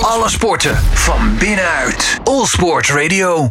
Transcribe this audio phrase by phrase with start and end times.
[0.00, 2.20] Alle sporten van binnenuit.
[2.24, 3.48] All Sport Radio.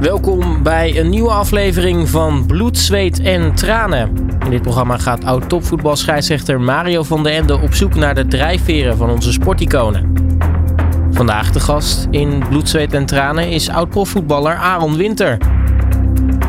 [0.00, 4.30] Welkom bij een nieuwe aflevering van Bloed, Zweet en Tranen.
[4.44, 9.10] In dit programma gaat oud-topvoetbalscheidsrechter Mario van den Ende op zoek naar de drijfveren van
[9.10, 10.12] onze sporticonen.
[11.10, 15.38] Vandaag de gast in Bloed, Zweet en Tranen is oud-profvoetballer Aaron Winter.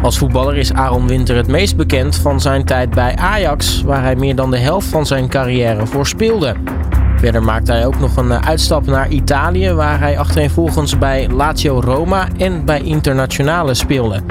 [0.01, 4.15] Als voetballer is Aaron Winter het meest bekend van zijn tijd bij Ajax, waar hij
[4.15, 6.55] meer dan de helft van zijn carrière voor speelde.
[7.19, 11.79] Verder maakte hij ook nog een eh, uitstap naar Italië, waar hij achtereenvolgens bij Lazio
[11.79, 14.21] Roma en bij Internationale speelde.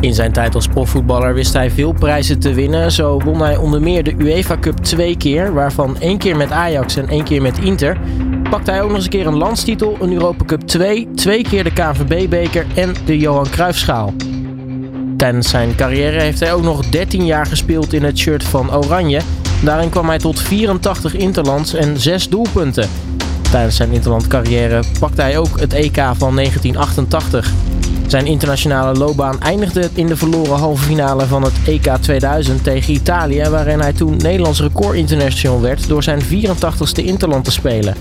[0.00, 2.92] In zijn tijd als profvoetballer wist hij veel prijzen te winnen.
[2.92, 6.96] Zo won hij onder meer de UEFA Cup twee keer, waarvan één keer met Ajax
[6.96, 7.98] en één keer met Inter.
[8.50, 11.64] Pakte hij ook nog eens een keer een landstitel, een Europa Cup 2, twee keer
[11.64, 14.12] de KNVB-beker en de Johan Cruijffschaal.
[15.16, 19.20] Tijdens zijn carrière heeft hij ook nog 13 jaar gespeeld in het shirt van Oranje.
[19.62, 22.88] Daarin kwam hij tot 84 interlands en 6 doelpunten.
[23.50, 27.52] Tijdens zijn interlandcarrière pakte hij ook het EK van 1988.
[28.06, 33.48] Zijn internationale loopbaan eindigde in de verloren halve finale van het EK 2000 tegen Italië,
[33.50, 37.94] waarin hij toen Nederlands record international werd door zijn 84ste interland te spelen.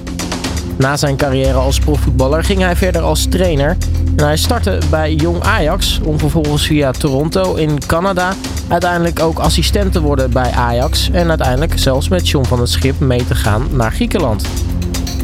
[0.78, 3.78] Na zijn carrière als profvoetballer ging hij verder als trainer.
[4.16, 8.34] En hij startte bij Jong Ajax om vervolgens via Toronto in Canada
[8.68, 11.10] uiteindelijk ook assistent te worden bij Ajax.
[11.12, 14.46] En uiteindelijk zelfs met John van het Schip mee te gaan naar Griekenland.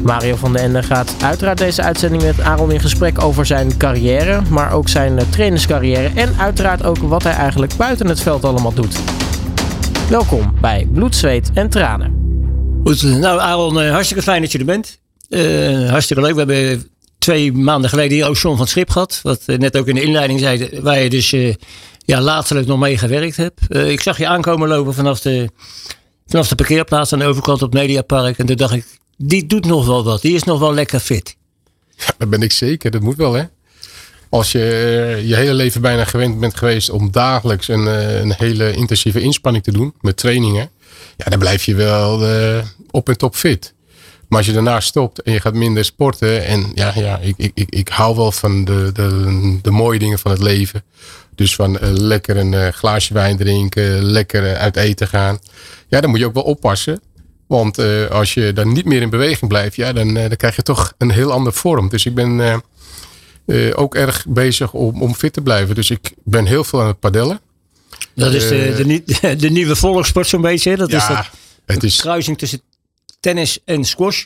[0.03, 4.41] Mario van den Ende gaat uiteraard deze uitzending met Aaron in gesprek over zijn carrière,
[4.49, 8.99] maar ook zijn trainerscarrière en uiteraard ook wat hij eigenlijk buiten het veld allemaal doet.
[10.09, 12.15] Welkom bij Bloed, Zweet en Tranen.
[12.83, 14.99] Goed, nou Aaron, hartstikke fijn dat je er bent.
[15.29, 16.33] Uh, hartstikke leuk.
[16.33, 19.19] We hebben twee maanden geleden hier ook van het Schip gehad.
[19.23, 21.55] Wat net ook in de inleiding zei, waar je dus uh,
[22.05, 23.59] ja, laatstelijk nog mee gewerkt hebt.
[23.69, 25.49] Uh, ik zag je aankomen lopen vanaf de,
[26.27, 28.37] vanaf de parkeerplaats aan de overkant op Mediapark.
[28.37, 28.85] En toen dacht ik,
[29.17, 30.21] die doet nog wel wat.
[30.21, 31.35] Die is nog wel lekker fit.
[31.97, 32.91] Ja, dat ben ik zeker.
[32.91, 33.43] Dat moet wel hè.
[34.29, 34.59] Als je
[35.25, 37.85] je hele leven bijna gewend bent geweest om dagelijks een,
[38.21, 40.69] een hele intensieve inspanning te doen met trainingen.
[41.17, 42.13] Ja, dan blijf je wel
[42.91, 43.73] op en top fit.
[44.27, 46.45] Maar als je daarna stopt en je gaat minder sporten.
[46.45, 50.19] En ja, ja ik, ik, ik, ik hou wel van de, de, de mooie dingen
[50.19, 50.83] van het leven.
[51.35, 55.39] Dus van uh, lekker een uh, glaasje wijn drinken, lekker uh, uit eten gaan.
[55.87, 57.01] Ja, dan moet je ook wel oppassen.
[57.47, 57.79] Want
[58.09, 61.11] als je dan niet meer in beweging blijft, ja, dan, dan krijg je toch een
[61.11, 61.89] heel andere vorm.
[61.89, 62.63] Dus ik ben
[63.73, 65.75] ook erg bezig om, om fit te blijven.
[65.75, 67.39] Dus ik ben heel veel aan het padellen.
[68.13, 70.77] Dat is de, de, de, nieuwe volkssport zo'n beetje.
[70.77, 71.29] Dat ja, is dat,
[71.65, 72.61] het is kruising tussen
[73.27, 74.25] tennis en squash.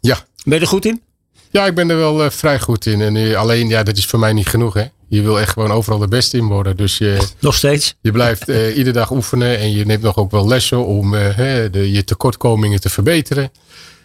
[0.00, 0.26] Ja.
[0.44, 1.02] Ben je er goed in?
[1.50, 3.00] Ja, ik ben er wel uh, vrij goed in.
[3.00, 4.74] En uh, alleen, ja, dat is voor mij niet genoeg.
[4.74, 4.84] Hè?
[5.08, 6.76] Je wil echt gewoon overal de beste in worden.
[6.76, 7.94] Dus je, nog steeds.
[8.00, 9.58] Je blijft uh, iedere dag oefenen.
[9.58, 13.52] En je neemt nog ook wel lessen om hè, de, je tekortkomingen te verbeteren.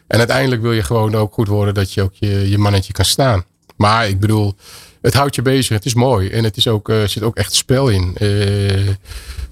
[0.07, 3.05] En uiteindelijk wil je gewoon ook goed worden dat je ook je, je mannetje kan
[3.05, 3.45] staan.
[3.75, 4.55] Maar ik bedoel,
[5.01, 5.75] het houdt je bezig.
[5.75, 6.29] Het is mooi.
[6.29, 8.15] En het is ook, er zit ook echt spel in.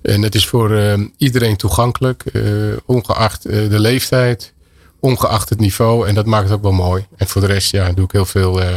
[0.02, 2.24] en het is voor iedereen toegankelijk.
[2.86, 4.54] ongeacht de leeftijd
[5.06, 6.08] ongeacht het niveau.
[6.08, 7.06] En dat maakt het ook wel mooi.
[7.18, 8.68] En voor de rest ja, doe ik heel veel uh,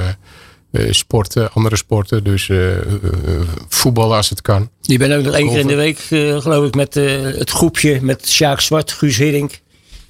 [0.73, 2.25] uh, sporten, andere sporten.
[2.25, 2.77] Dus uh,
[3.69, 4.71] voetballen als het kan.
[4.81, 5.99] Je bent ook nog één keer in de week,
[6.43, 9.61] geloof ik, met het groepje met Sjaak Zwart, Guus Hiddink.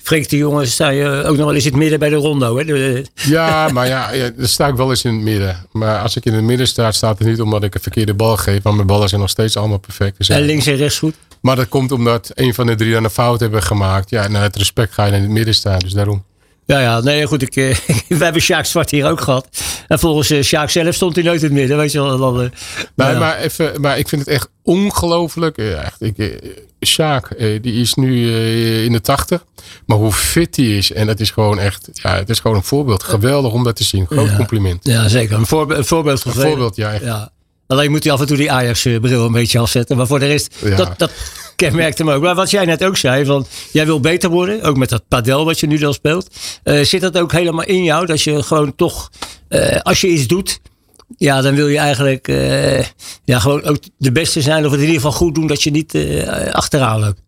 [0.03, 2.59] Freek de jongens, sta je ook nog wel eens in het midden bij de rondo.
[2.59, 3.03] Hè?
[3.15, 5.67] Ja, maar ja, ja, dan sta ik wel eens in het midden.
[5.73, 8.37] Maar als ik in het midden sta, staat het niet omdat ik een verkeerde bal
[8.37, 8.63] geef.
[8.63, 10.19] Want mijn ballen zijn nog steeds allemaal perfect.
[10.19, 11.15] Dus en links en rechts goed?
[11.41, 14.11] Maar dat komt omdat een van de drie dan een fout hebben gemaakt.
[14.11, 15.79] Ja, en uit respect ga je in het midden staan.
[15.79, 16.25] Dus daarom.
[16.65, 17.43] Ja, ja, nee, goed.
[17.43, 17.77] Ik, eh,
[18.19, 19.49] we hebben Sjaak Zwart hier ook gehad.
[19.87, 21.77] En volgens uh, Sjaak zelf stond hij nooit in het midden.
[21.77, 22.19] Weet je wel.
[22.19, 22.51] Dan, uh,
[22.95, 23.19] nee, ja.
[23.19, 25.59] maar, even, maar ik vind het echt ongelooflijk.
[25.59, 26.41] echt, ik,
[26.87, 28.37] Sjaak, die is nu
[28.85, 29.45] in de tachtig.
[29.87, 30.93] Maar hoe fit hij is.
[30.93, 33.03] En dat is gewoon echt, ja, het is gewoon een voorbeeld.
[33.03, 34.07] Geweldig om dat te zien.
[34.07, 34.37] Groot ja.
[34.37, 34.85] compliment.
[34.85, 35.37] Ja, zeker.
[35.39, 36.93] Een, voorbe een voorbeeld Een voorbeeld, ja.
[36.93, 37.33] Ja.
[37.67, 39.97] Alleen moet hij af en toe die Ajax-bril een beetje afzetten.
[39.97, 40.77] Maar voor de rest, Ja.
[40.77, 41.11] dat, dat
[41.57, 42.23] kenmerkt hem ook.
[42.23, 44.63] Maar wat jij net ook zei, van jij wil beter worden.
[44.63, 46.37] Ook met dat padel wat je nu dan speelt.
[46.63, 48.07] Eh, zit dat ook helemaal in jou?
[48.07, 49.11] Dat je gewoon toch,
[49.49, 50.61] eh, als je iets doet,
[51.17, 52.85] ja, dan wil je eigenlijk eh,
[53.25, 54.65] ja, gewoon ook de beste zijn.
[54.65, 57.21] Of het in ieder geval goed doen dat je niet eh, achteraan loopt.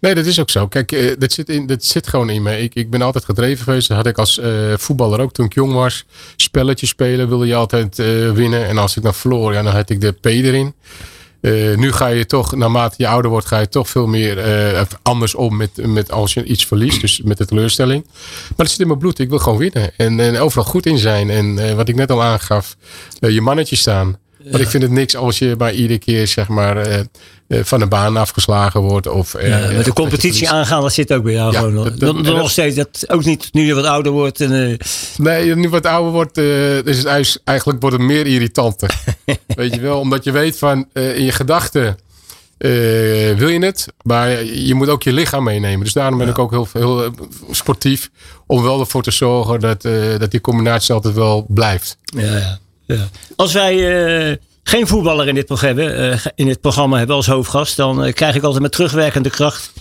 [0.00, 0.68] Nee, dat is ook zo.
[0.68, 2.60] Kijk, eh, dat, zit in, dat zit gewoon in me.
[2.60, 3.88] Ik, ik ben altijd gedreven geweest.
[3.88, 4.40] Dat had ik als
[4.76, 6.04] voetballer ook toen ik jong was.
[6.36, 7.96] Spelletjes spelen wilde je altijd
[8.34, 8.66] winnen.
[8.66, 10.74] En als ik dan verloor, ja, dan had ik de P erin.
[11.40, 14.38] Uh, nu ga je toch, naarmate je ouder wordt, ga je toch veel meer
[14.74, 17.00] uh, anders om met, met als je iets verliest.
[17.00, 18.04] Dus met de teleurstelling.
[18.06, 19.18] Maar dat zit in mijn bloed.
[19.18, 19.90] Ik wil gewoon winnen.
[19.96, 21.30] En, en overal goed in zijn.
[21.30, 22.76] En uh, wat ik net al aangaf,
[23.20, 24.18] je mannetje staan.
[24.50, 26.98] Want ik vind het niks als je maar iedere keer zeg maar eh,
[27.48, 29.06] eh, van de baan afgeslagen wordt.
[29.06, 31.74] Of, eh, Ja, met de competitie aangaan, dat zit ook bij jou Ja, gewoon.
[31.74, 31.94] dat- nog.
[32.14, 34.40] dat- Dan, nog steeds, dat ook niet nu je wat ouder wordt.
[34.40, 34.78] En,
[35.16, 36.36] Nee, nu wat ouder wordt,
[36.88, 37.06] is het
[37.44, 39.02] eigenlijk wordt het meer irritanter.
[39.46, 41.98] weet je wel, omdat je weet van in je gedachten
[43.38, 45.84] wil je het, maar je moet ook je lichaam meenemen.
[45.84, 47.10] Dus daarom ben ik ook heel, heel
[47.50, 48.10] sportief
[48.46, 49.82] om wel ervoor te zorgen dat,
[50.18, 51.96] dat die combinatie altijd wel blijft.
[52.04, 52.58] ja, ja,
[53.36, 53.74] Als wij
[54.30, 58.34] eh, geen voetballer in dit, programma, eh, in programma hebben als hoofdgast, dan eh, krijg
[58.34, 59.72] ik altijd met terugwerkende kracht.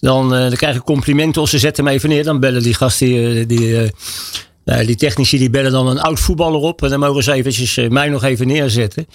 [0.00, 2.24] Dan, dan krijg ik complimenten of ze zetten me even neer.
[2.24, 3.90] Dan bellen die gasten, die, die,
[4.64, 6.82] nou, die technici, die bellen dan een oud voetballer op.
[6.82, 9.06] En dan mogen ze eventjes eh, mij nog even neerzetten.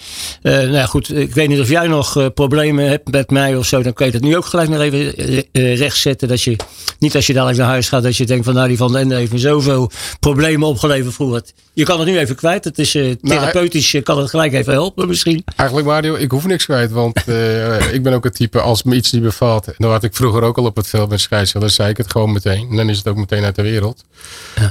[0.42, 3.56] Eh, nou ja, goed, ik weet niet of jij nog eh, problemen hebt met mij
[3.56, 3.82] of zo.
[3.82, 5.14] Dan kun je dat nu ook gelijk nog even
[5.52, 6.28] eh, rechtzetten.
[6.28, 6.56] Dat je,
[6.98, 9.00] niet als je dadelijk naar huis gaat, dat je denkt van nou die van den
[9.00, 9.90] Ende heeft me zoveel
[10.20, 11.42] problemen opgeleverd vroeger.
[11.72, 12.64] Je kan het nu even kwijt.
[12.64, 15.42] Het is eh, therapeutisch, eh, kan het gelijk even helpen misschien.
[15.56, 17.18] Eigenlijk Mario, ik hoef niks kwijt, want
[17.96, 19.66] ik ben ook het type als me iets niet bevalt.
[19.66, 21.96] En dan had ik vroeger ook al op het veld met scheidsrechter, dan zei ik
[21.96, 22.66] het gewoon meteen.
[22.70, 24.04] En dan is het ook meteen uit de wereld.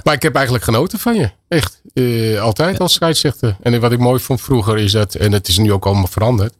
[0.03, 1.81] Maar ik heb eigenlijk genoten van je, echt.
[1.93, 3.57] Eh, altijd als scheidsrechter.
[3.61, 6.53] En wat ik mooi vond vroeger is dat, en het is nu ook allemaal veranderd.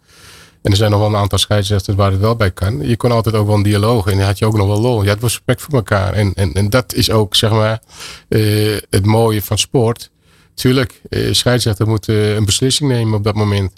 [0.61, 2.87] En er zijn nog wel een aantal scheidsrechters waar het wel bij kan.
[2.87, 5.03] Je kon altijd ook wel een dialoog en dan had je ook nog wel lol.
[5.03, 6.13] Je had wel respect voor elkaar.
[6.13, 7.81] En, en, en dat is ook, zeg maar,
[8.27, 10.09] eh, het mooie van sport.
[10.53, 13.71] Tuurlijk, eh, scheidsrechter moet een beslissing nemen op dat moment.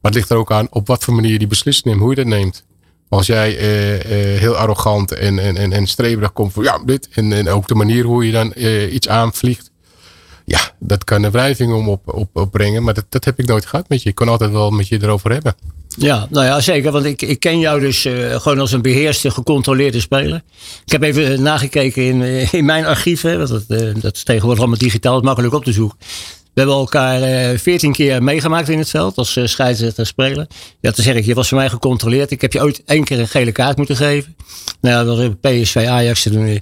[0.00, 2.10] Maar het ligt er ook aan op wat voor manier je die beslissing neemt, hoe
[2.10, 2.64] je dat neemt.
[3.10, 7.08] Als jij eh, eh, heel arrogant en, en, en, en streberig komt voor ja, dit.
[7.12, 9.70] En, en ook de manier hoe je dan eh, iets aanvliegt.
[10.44, 12.82] Ja, dat kan een wrijving om op, op, opbrengen.
[12.82, 14.08] Maar dat, dat heb ik nooit gehad met je.
[14.08, 15.54] Ik kon altijd wel met je erover hebben.
[15.88, 16.92] Ja, nou ja, zeker.
[16.92, 18.00] Want ik, ik ken jou dus
[18.42, 20.42] gewoon als een beheerste, gecontroleerde speler.
[20.84, 22.22] Ik heb even nagekeken in,
[22.52, 22.84] in mijn.
[22.84, 23.68] Want dat,
[24.00, 25.98] dat is tegenwoordig allemaal digitaal, makkelijk op te zoeken.
[26.54, 30.46] We hebben elkaar eh, veertien keer meegemaakt in het veld als eh, scheidsrechter speler.
[30.80, 32.30] Ja, dan zeg ik, je was voor mij gecontroleerd.
[32.30, 34.36] Ik heb je ooit één keer een gele kaart moeten geven.
[34.80, 36.22] Nou ja, dat was PSV Ajax.
[36.22, 36.60] Toen,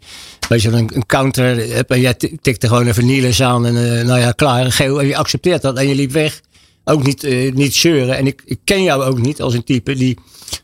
[0.48, 1.70] weet je, een, een counter.
[1.86, 3.66] En jij ti- tikte gewoon even Niels aan.
[3.66, 5.00] En eh, nou ja, klaar, geel.
[5.00, 6.40] En je accepteert dat en je liep weg.
[6.84, 8.16] Ook niet, niet zeuren.
[8.16, 10.18] En ik, ik ken jou ook niet als een type die.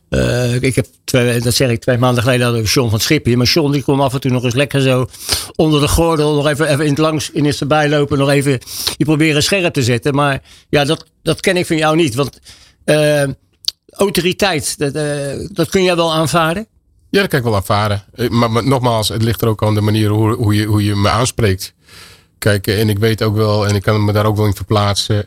[0.08, 3.26] Eh, ik heb, twee, dat zeg ik, twee maanden geleden hadden we John van Schip.
[3.26, 5.06] Maar John die kwam af en toe nog eens lekker zo
[5.54, 6.34] onder de gordel.
[6.34, 8.18] Nog even, even in het langs, in het erbij lopen.
[8.18, 8.58] Nog even
[8.96, 10.14] je proberen scherp te zetten.
[10.14, 12.14] Maar ja, dat, dat ken ik van jou niet.
[12.14, 12.40] Want
[12.84, 13.24] eh,
[13.90, 16.66] autoriteit, dat, eh, dat kun jij wel aanvaarden.
[17.10, 17.90] Ja, dat kan ik wel.
[18.12, 20.94] Eh, Maar, nogmaals, het ligt er ook aan de manier hoe, hoe, je, hoe je
[20.94, 21.74] me aanspreekt.
[22.38, 25.26] Kijk, en ik weet ook wel, en ik kan me daar ook wel in verplaatsen.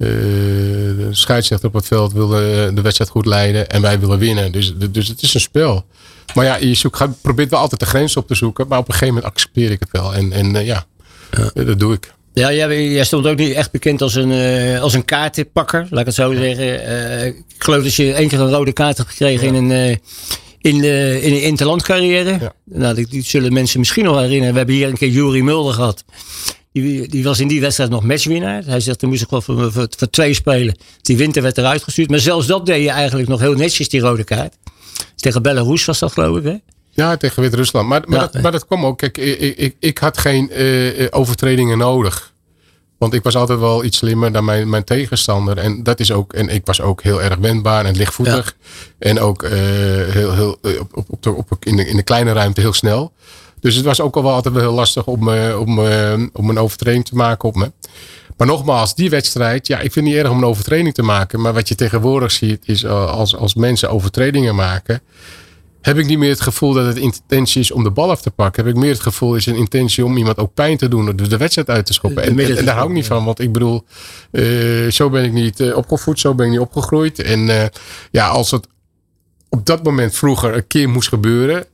[0.00, 2.40] Eh, de scheidsrechter op het veld wil eh,
[2.74, 4.52] de wedstrijd goed leiden en wij willen winnen.
[4.52, 5.84] Dus, dus het is een spel.
[6.34, 8.68] Maar ja, je zoekt, gaat, probeert wel altijd de grens op te zoeken.
[8.68, 10.14] Maar op een gegeven moment accepteer ik het wel.
[10.14, 10.84] En, en eh, ja,
[11.30, 12.12] eh, dat doe ik.
[12.32, 16.00] Ja, jij, jij stond ook niet echt bekend als een, eh, als een kaartenpakker, laat
[16.00, 16.84] ik het zo zeggen.
[16.84, 19.96] Eh, ik geloof dat je één keer een rode kaart hebt gekregen in een, eh,
[20.60, 22.38] in, de, in interlandcarrière.
[22.40, 22.52] Ja.
[22.64, 24.52] Nou, die, die zullen mensen misschien nog herinneren.
[24.52, 26.04] We hebben hier een keer Jurie Mulder gehad.
[26.72, 28.62] Die, die was in die wedstrijd nog matchwinnaar.
[28.64, 30.76] Hij zegt, toen moest ik wel voor, voor, voor twee spelen.
[31.02, 32.10] Die winter werd eruit gestuurd.
[32.10, 34.54] Maar zelfs dat deed je eigenlijk nog heel netjes, die rode kaart.
[35.16, 36.54] Tegen Belarus was dat, geloof ik, hè?
[36.90, 37.88] Ja, tegen Wit-Rusland.
[37.88, 38.26] Maar, maar, Ja.
[38.32, 38.98] dat, maar dat kwam ook.
[38.98, 42.32] Kijk, ik, ik- ik, had geen eh, eh, overtredingen nodig.
[42.98, 45.56] Want ik was altijd wel iets slimmer dan mijn, mijn tegenstander.
[45.58, 46.32] En dat is ook.
[46.32, 48.56] En ik was ook heel erg wendbaar en lichtvoetig.
[48.98, 49.50] En ook eh,
[50.08, 50.58] heel, heel,
[50.92, 53.12] op, op, op, in, de, in de kleine ruimte heel snel.
[53.60, 56.50] Dus het was ook al wel altijd wel heel lastig om, eh, om, eh, om
[56.50, 57.72] een overtreding te maken op me.
[58.36, 61.40] Maar nogmaals, die wedstrijd, ja, ik vind het niet erg om een overtreding te maken.
[61.40, 65.02] Maar wat je tegenwoordig ziet, is eh, als, als mensen overtredingen maken,
[65.80, 68.30] heb ik niet meer het gevoel dat het intentie is om de bal af te
[68.30, 68.64] pakken.
[68.64, 71.28] Heb ik meer het gevoel is een intentie om iemand ook pijn te doen, door
[71.28, 72.22] de wedstrijd uit te schoppen.
[72.22, 73.84] En, daar hou ik niet van, want ik bedoel,
[74.88, 77.18] zo ben ik niet opgevoed, zo ben ik niet opgegroeid.
[77.18, 77.70] En
[78.10, 78.66] ja, als het
[79.48, 81.66] op dat moment vroeger een keer moest gebeuren,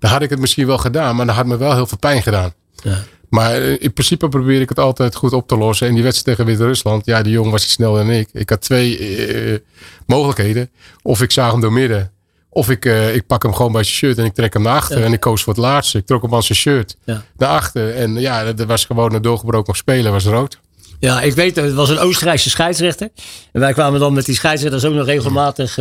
[0.00, 2.22] dan had ik het misschien wel gedaan, maar dan had me wel heel veel pijn
[2.22, 2.52] gedaan.
[2.82, 2.98] Ja.
[3.28, 5.88] Maar eh, in principe probeer ik het altijd goed op te lossen.
[5.88, 8.28] En die wedstrijd tegen Wit-Rusland, ja, die jongen was iets sneller dan ik.
[8.32, 9.58] Ik had twee eh,
[10.06, 10.70] mogelijkheden.
[11.02, 12.10] Of ik zag hem door midden.
[12.48, 14.76] Of ik, eh, ik pak hem gewoon bij zijn shirt en ik trek hem naar
[14.76, 14.98] achter.
[14.98, 15.04] Ja.
[15.04, 15.98] En ik koos voor het laatste.
[15.98, 17.24] Ik trok hem aan zijn shirt Ja.
[17.36, 17.94] naar achter.
[17.94, 20.60] En ja, dat dat was gewoon een doorgebroken speler, was rood.
[20.98, 23.08] Ja, ik weet, het was een Oostenrijkse scheidsrechter.
[23.52, 25.74] En wij kwamen dan met die scheidsrechters ook nog regelmatig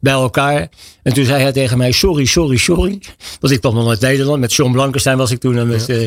[0.00, 0.68] bij elkaar.
[1.06, 2.98] En toen zei hij tegen mij, sorry, sorry, sorry.
[3.40, 4.40] Want ik kwam nog uit Nederland.
[4.40, 5.58] Met John Blankenstein was ik toen.
[5.58, 6.06] En, met, eh,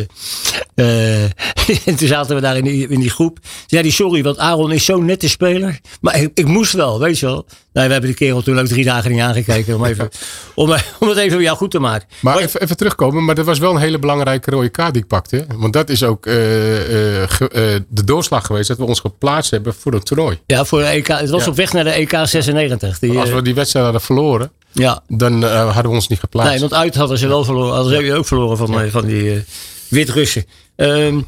[0.76, 1.24] eh,
[1.88, 3.38] en toen zaten we daar in die, in die groep.
[3.68, 5.80] Zei die sorry, want Aaron is zo'n nette speler.
[6.02, 7.46] Maar ik, ik moest wel, weet je wel.
[7.74, 9.76] Nee, we hebben die kerel toen ook drie dagen niet aangekeken.
[9.76, 10.10] Om, even,
[10.56, 12.08] om, om het even jou goed te maken.
[12.22, 13.26] Maar even, even terugkomen.
[13.26, 15.46] Maar dat was wel een hele belangrijke rode kaart die ik pakte.
[15.56, 18.68] Want dat is ook eh, ge- de doorslag geweest.
[18.68, 20.40] Dat we ons geplaatst hebben voor het toernooi.
[20.46, 21.08] Ja, voor de EK.
[21.08, 21.50] Het was Ja.
[21.50, 23.00] op weg naar de EK 96.
[23.00, 24.52] Die, Als we die wedstrijd hadden verloren.
[24.72, 25.04] Ja.
[25.08, 26.52] Dan eh, hadden we ons niet geplaatst.
[26.52, 27.76] Nee, want uit hadden ze wel verloren.
[27.76, 29.40] Hadden ze ook verloren van, eh, van die eh,
[29.88, 30.46] Wit-Russen.
[30.76, 31.22] Ehm,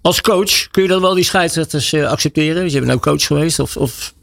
[0.00, 2.62] als coach kun je dan wel die scheidsrechters accepteren?
[2.62, 3.58] Dus je bent ook coach geweest?
[3.58, 4.14] Of, of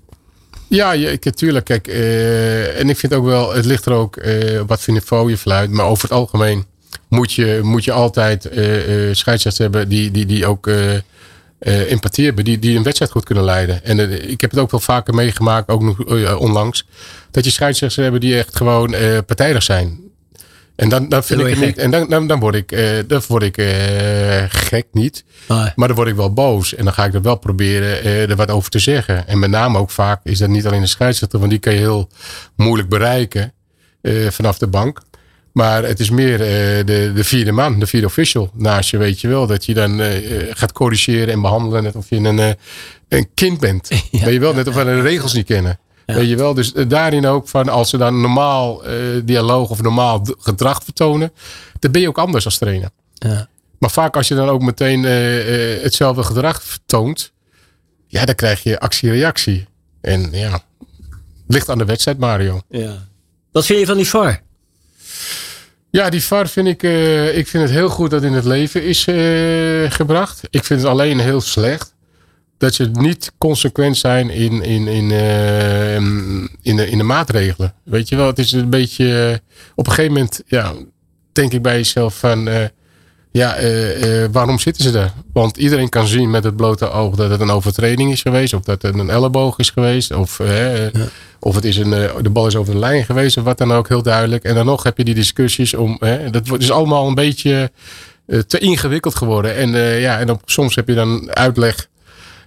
[0.67, 1.65] Ja, natuurlijk.
[1.65, 1.87] Kijk,
[2.77, 4.17] en ik vind ook wel, het ligt er ook
[4.61, 5.69] op wat voor niveau je fluit.
[5.69, 6.65] Maar over het algemeen
[7.07, 8.41] moet je, moet je altijd
[9.11, 10.69] scheidsrechters hebben die, die, die ook
[11.61, 12.43] eh, empathie hebben.
[12.43, 13.83] Die, die een wedstrijd goed kunnen leiden.
[13.83, 16.87] En eh, ik heb het ook wel vaker meegemaakt, ook nog eh, onlangs.
[17.31, 19.99] Dat je scheidsrechters hebben die echt gewoon eh partijdig zijn.
[20.75, 21.77] En dan, dan vind ik het niet.
[21.77, 22.77] En dan, dan, dan word ik,
[23.07, 23.55] dan word ik
[24.49, 25.23] gek niet.
[25.47, 26.75] Ah, Maar dan word ik wel boos.
[26.75, 29.27] En dan ga ik er wel proberen er wat over te zeggen.
[29.27, 31.39] En met name ook vaak is dat niet alleen de scheidsrechter.
[31.39, 32.09] Want die kan je heel
[32.55, 33.53] moeilijk bereiken
[34.29, 35.01] vanaf de bank.
[35.51, 38.49] Maar het is meer eh, de, de vierde man, de vierde official.
[38.53, 41.83] Naast je weet je wel dat je dan eh, eh, gaat corrigeren en behandelen.
[41.83, 42.57] Net of je een,
[43.07, 43.87] een kind bent.
[44.11, 45.79] weet je wel, net of we de regels niet kennen.
[46.05, 48.81] Weet je wel, dus daarin ook van als ze dan normaal
[49.23, 51.31] dialoog of normaal gedrag vertonen.
[51.79, 52.89] Dan ben je ook anders als trainer.
[53.13, 53.49] ja.
[53.79, 55.03] Maar vaak als je dan ook meteen
[55.83, 57.31] hetzelfde gedrag toont,
[58.07, 59.67] ja, dan krijg je actie-reactie.
[60.01, 60.63] En ja,
[61.47, 62.61] ligt aan de wedstrijd, Mario.
[62.69, 63.07] ja.
[63.51, 64.41] Wat vind je van die VAR?
[65.91, 68.83] Ja, die VAR vind ik, eh, ik vind het heel goed dat in het leven
[68.83, 70.41] is eh, gebracht.
[70.49, 71.93] Ik vind het alleen heel slecht
[72.57, 75.95] dat ze niet consequent zijn in, in, in, eh,
[76.61, 77.73] in, de, in de maatregelen.
[77.83, 79.41] Weet je wel, het is een beetje,
[79.75, 80.73] op een gegeven moment, ja,
[81.31, 82.49] denk ik bij jezelf van,
[83.31, 85.13] ja, eh, eh, waarom zitten ze daar?
[85.33, 88.61] Want iedereen kan zien met het blote oog dat het een overtreding is geweest, of
[88.61, 91.01] dat het een elleboog is geweest, of, eh,
[91.39, 91.89] of het is een,
[92.21, 94.43] de bal is over de lijn geweest, of wat dan ook, heel duidelijk.
[94.43, 95.99] En dan nog heb je die discussies om,
[96.31, 97.71] dat wordt- is allemaal een beetje
[98.47, 99.55] te ingewikkeld geworden.
[99.55, 101.89] En, eh, ja, en dan, soms heb je dan uitleg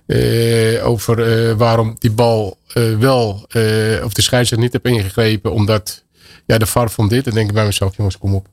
[0.06, 3.62] eh, over eh, waarom die bal eh, wel, eh,
[4.04, 6.04] of de scheidsrechter niet heeft ingegrepen, omdat
[6.46, 7.24] ja, de VAR vond dit.
[7.24, 8.46] Dan denk ik bij mezelf, jongens, kom op.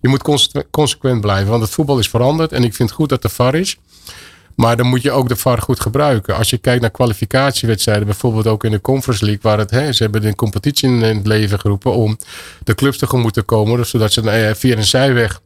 [0.00, 3.08] Je moet conse- consequent blijven, want het voetbal is veranderd en ik vind het goed
[3.08, 3.78] dat de VAR is.
[4.54, 6.36] Maar dan moet je ook de VAR goed gebruiken.
[6.36, 10.02] Als je kijkt naar kwalificatiewedstrijden, bijvoorbeeld ook in de Conference League, waar het, hè, ze
[10.02, 12.16] hebben de competitie in het leven geroepen om
[12.64, 15.40] de clubs tegemoet te komen, zodat ze eh, via een zijweg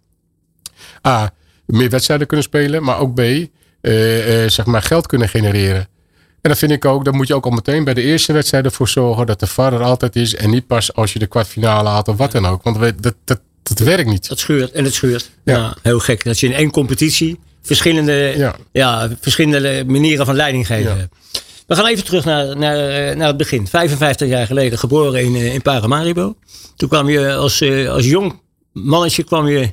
[1.07, 1.33] A,
[1.67, 5.89] meer wedstrijden kunnen spelen, maar ook B, eh, eh, zeg maar geld kunnen genereren.
[6.41, 8.65] En dan vind ik ook, dan moet je ook al meteen bij de eerste wedstrijd
[8.65, 10.35] ervoor zorgen dat de VAR er altijd is.
[10.35, 12.63] En niet pas als je de kwartfinale haalt of wat dan ook.
[12.63, 13.41] Want dat, dat,
[13.75, 14.29] dat werkt niet.
[14.29, 15.31] Dat scheurt en het scheurt.
[15.45, 15.57] Ja.
[15.57, 15.77] Ja.
[15.83, 16.25] heel gek.
[16.25, 18.57] Dat je in één competitie verschillende, ja.
[18.73, 19.11] Ja.
[19.21, 21.15] verschillende manieren van leiding geven hebt.
[21.67, 23.67] We gaan even terug naar, naar, eh, naar het begin.
[23.67, 26.37] 55 jaar geleden geboren in, eh, in Paramaribo.
[26.77, 28.41] Toen kwam je als, eh, als jong
[28.73, 29.71] mannetje kwam je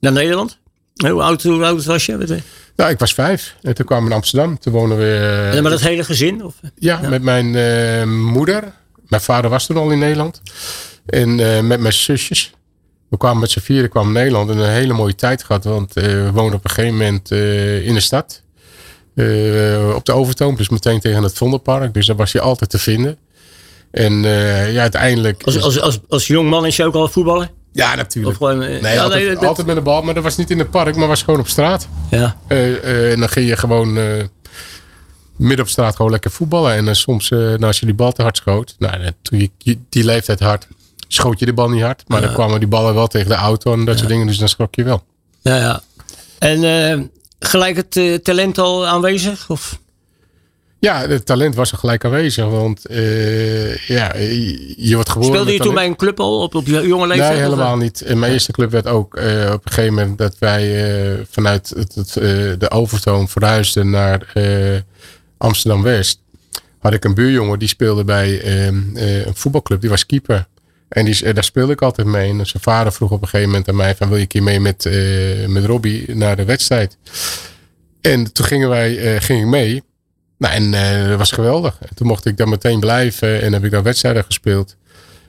[0.00, 0.58] naar Nederland.
[0.94, 2.18] Hoe oud, hoe oud was je?
[2.26, 2.40] Je?
[2.76, 3.54] Ja, ik was vijf.
[3.62, 4.58] En toen kwamen we in Amsterdam.
[4.58, 6.44] Toen wonen we eh, Ja, maar dat hele gezin?
[6.44, 6.54] Of?
[6.74, 8.72] ja, met mijn eh, moeder.
[9.08, 10.42] Mijn vader was toen al in Nederland.
[11.06, 12.52] En eh, met mijn zusjes.
[13.08, 14.50] We kwamen met z'n vieren kwamen in Nederland.
[14.50, 15.64] En een hele mooie tijd gehad.
[15.64, 18.42] Want eh, we woonden op een gegeven moment eh, in de stad.
[19.14, 20.56] Eh, op de Overtoom.
[20.56, 21.94] Dus meteen tegen het Vondelpark.
[21.94, 23.18] Dus daar was je altijd te vinden.
[23.90, 24.12] En
[24.72, 25.42] ja, uiteindelijk...
[25.42, 27.50] Als, als, als, als jong man is je ook al voetballen?
[27.72, 28.40] ja, natuurlijk.
[28.40, 30.02] Of gewoon, Nee, ja, altijd, nee, dat- altijd met de bal.
[30.02, 31.88] Maar dat was niet in het park, maar was gewoon op straat.
[32.10, 32.36] Ja.
[32.48, 33.92] En dan ging je gewoon
[35.36, 36.74] midden op straat gewoon lekker voetballen.
[36.88, 38.74] En soms, nou, als je die bal te hard schoot.
[38.78, 40.66] Nou, toen je- die leeftijd hard,
[41.08, 42.04] schoot je de bal niet hard.
[42.06, 44.26] Maar dan kwamen die ballen wel tegen de auto en dat soort dingen.
[44.26, 45.02] Dus dan schrok je wel.
[45.40, 45.82] Ja, ja.
[46.38, 47.00] En eh,
[47.38, 49.50] gelijk het eh, talent al aanwezig?
[49.50, 49.78] Of?
[50.78, 52.44] Ja, het talent was er gelijk aanwezig.
[52.44, 54.16] Want eh, ja,
[54.76, 57.32] je, wordt geboren Speelde je toen bij een club al op, op je jonge leeftijd?
[57.32, 57.80] Nee, of, helemaal eh?
[57.80, 58.04] niet.
[58.14, 62.12] Mijn eerste club werd ook op een gegeven moment dat wij vanuit het, het,
[62.60, 64.32] de Overtoom verhuisden naar
[65.36, 66.20] Amsterdam West.
[66.78, 70.46] Had ik een buurjongen die speelde bij een voetbalclub, die was keeper.
[70.88, 72.30] En die, eh, daar speelde ik altijd mee.
[72.30, 74.42] En zijn vader vroeg op een gegeven moment aan mij: van, Wil je een keer
[74.42, 76.96] mee met, eh, met Robbie naar de wedstrijd?
[78.00, 79.82] En toen gingen wij, eh, ging ik mee.
[80.38, 80.70] Nou, en
[81.08, 81.78] dat was geweldig.
[81.80, 84.76] En toen mocht ik daar meteen blijven en heb ik daar wedstrijden gespeeld.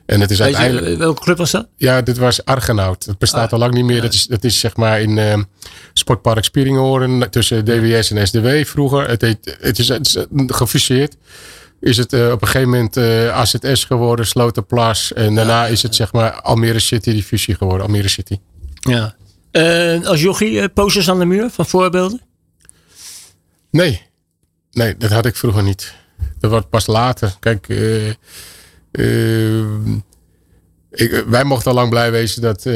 [0.06, 0.98] En het is Weet uiteindelijk.
[0.98, 1.68] welke club was dat?
[1.76, 3.04] Ja, dit was Argenaut.
[3.04, 4.00] Het bestaat Ah, al lang niet meer.
[4.02, 5.46] Dat, is, dat is zeg maar in
[5.92, 9.08] Sportpark Spieringoren tussen DWS en SDW vroeger.
[9.08, 11.16] Het, heet, het, is, het is gefuseerd.
[11.80, 15.12] Is het eh, op een gegeven moment eh AZS geworden, Sloterplas.
[15.12, 17.86] En daarna is het zeg maar Almere City die fusie geworden.
[17.86, 18.38] Almere City.
[18.74, 19.14] Ja.
[20.04, 22.20] Als jochie, eh, posters aan de muur van voorbeelden?
[23.70, 24.02] Nee.
[24.72, 25.94] Nee, dat had ik vroeger niet.
[26.38, 27.36] Dat wordt pas later.
[27.40, 27.66] Kijk,
[30.90, 32.74] ik, wij mochten al lang blij wezen dat, eh,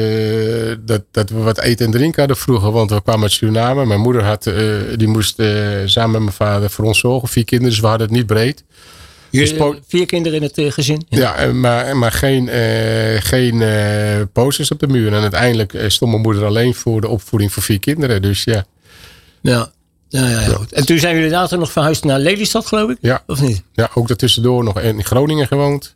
[0.79, 2.71] dat, dat we wat eten en drinken hadden vroeger.
[2.71, 3.85] Want we kwamen uit Suriname.
[3.85, 4.63] Mijn moeder had, eh,
[4.95, 5.47] die moest eh,
[5.85, 7.27] samen met mijn vader voor ons zorgen.
[7.29, 8.63] Vier kinderen, dus we hadden het niet breed.
[9.31, 9.53] Dus
[9.87, 11.05] vier kinderen in het eh, gezin?
[11.09, 15.13] Ja, eh, maar, maar geen, eh, geen eh, posters op de muur.
[15.13, 18.21] En uiteindelijk eh, stond mijn moeder alleen voor de opvoeding van vier kinderen.
[18.21, 18.65] Dus ja,
[19.41, 19.73] Ja.
[20.09, 20.71] Ja, ja, ja, goed.
[20.71, 22.97] En toen zijn jullie later nog verhuisd naar Lelystad, geloof ik?
[23.01, 23.63] ja, Of niet?
[23.73, 25.95] ja ook daartussendoor nog in Groningen gewoond.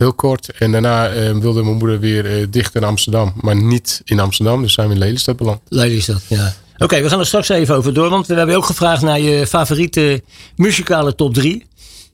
[0.00, 0.50] Heel kort.
[0.58, 3.32] En daarna eh, wilde mijn moeder weer eh, dicht in Amsterdam.
[3.40, 4.62] Maar niet in Amsterdam.
[4.62, 5.60] Dus zijn we in Lelystad beland.
[5.68, 6.54] Lelystad, ja.
[6.78, 8.08] Oké, we gaan er straks even over door.
[8.10, 10.22] Want we hebben ook gevraagd naar je favoriete
[10.56, 11.66] muzikale top 3.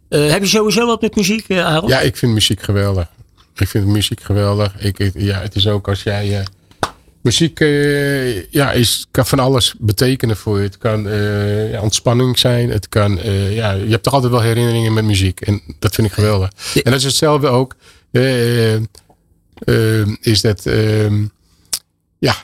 [0.08, 1.88] heb je sowieso wat met muziek, eh Aaron?
[1.88, 3.06] Ja, ik vind muziek geweldig.
[3.56, 4.72] Ik vind muziek geweldig.
[4.78, 6.44] Ik, ik- ja, het is ook als jij.
[7.26, 10.62] Muziek eh, ja, is, kan van alles betekenen voor je.
[10.64, 12.70] Het kan eh, ja, ontspanning zijn.
[12.70, 15.40] Het kan, eh, ja, je hebt toch altijd wel herinneringen met muziek.
[15.40, 16.50] En dat vind ik geweldig.
[16.74, 17.74] En dat is hetzelfde ook.
[20.20, 20.66] is dat.
[20.66, 21.24] ehm,
[22.18, 22.34] ja,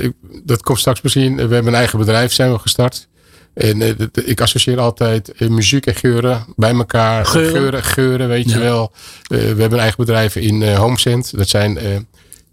[0.00, 0.12] ik-
[0.44, 1.34] dat komt straks misschien.
[1.34, 3.08] We hebben een eigen bedrijf zijn we gestart.
[3.54, 7.26] En ik associeer altijd muziek en geuren bij elkaar.
[7.26, 7.50] Geuren?
[7.60, 8.92] geuren, geuren, weet je wel.
[9.28, 11.36] We hebben een eigen bedrijf in HomeScent.
[11.36, 11.78] Dat zijn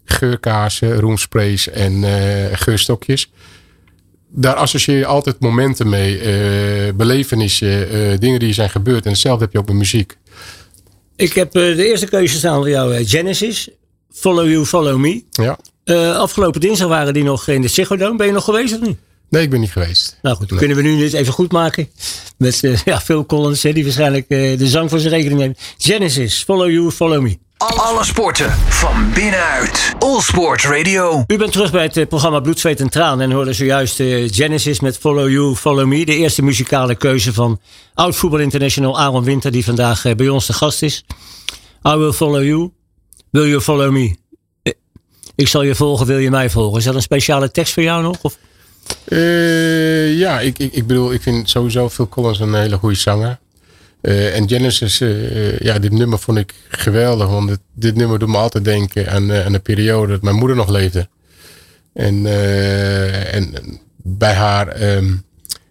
[0.06, 3.30] geurkaarsen, roomsprays en eh, geurstokjes.
[4.28, 6.18] Daar associeer je altijd momenten mee.
[6.18, 9.04] eh, belevenissen, eh, dingen die zijn gebeurd.
[9.04, 10.16] En hetzelfde heb je ook met muziek.
[11.16, 13.68] Ik heb de eerste keuze staan voor jou, Genesis.
[14.12, 15.22] Follow You, Follow Me.
[15.30, 15.58] Ja.
[16.14, 18.16] Afgelopen dinsdag waren die nog in de Ziggo Dome.
[18.16, 18.96] Ben je nog geweest of niet?
[19.30, 20.18] Nee, ik ben niet geweest.
[20.22, 21.88] Nou goed, dan kunnen we nu dit even goed maken.
[22.38, 25.58] Met ja, Phil Collins, hè, die waarschijnlijk de zang voor zijn rekening neemt.
[25.78, 27.38] Genesis, Follow You, Follow Me.
[27.58, 29.94] Alle sporten van binnenuit.
[29.98, 31.24] All Sport Radio.
[31.26, 33.20] U bent terug bij het eh, programma Bloed, Zweet en Traan.
[33.20, 36.04] En hoorde zojuist eh, Genesis met Follow You, Follow Me.
[36.04, 37.60] De eerste muzikale keuze van
[37.94, 39.50] oud voetbal international Aaron Winter.
[39.50, 41.04] Die vandaag eh, bij ons de gast is.
[41.88, 42.70] I will follow you.
[43.30, 44.16] Will you follow me?
[45.34, 46.78] Ik zal je volgen, wil je mij volgen?
[46.78, 48.16] Is dat een speciale tekst voor jou nog?
[48.22, 48.38] Of?
[49.04, 53.38] Eh, ja, ik, ik, ik bedoel, ik vind sowieso Phil Collins een hele goede zanger.
[54.06, 57.28] Eh, en Genesis, eh, ja, dit nummer vond ik geweldig.
[57.28, 60.36] Want dit, dit nummer doet me altijd denken aan, eh, aan de periode dat mijn
[60.36, 61.08] moeder nog leefde.
[61.92, 63.54] En, eh, en
[64.02, 65.12] bij haar, ehm,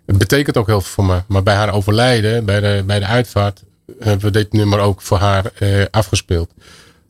[0.05, 1.21] het betekent ook heel veel voor me.
[1.27, 3.63] Maar bij haar overlijden, bij de, bij de uitvaart,
[3.99, 6.49] hebben we dit nummer ook voor haar eh, afgespeeld.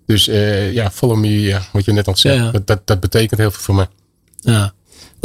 [0.05, 2.51] Dus eh, ja, Follow Me, ja, wat je net al zei, Ja, ja.
[2.51, 3.87] Dat, dat, dat betekent heel veel voor me.
[4.35, 4.73] Ja.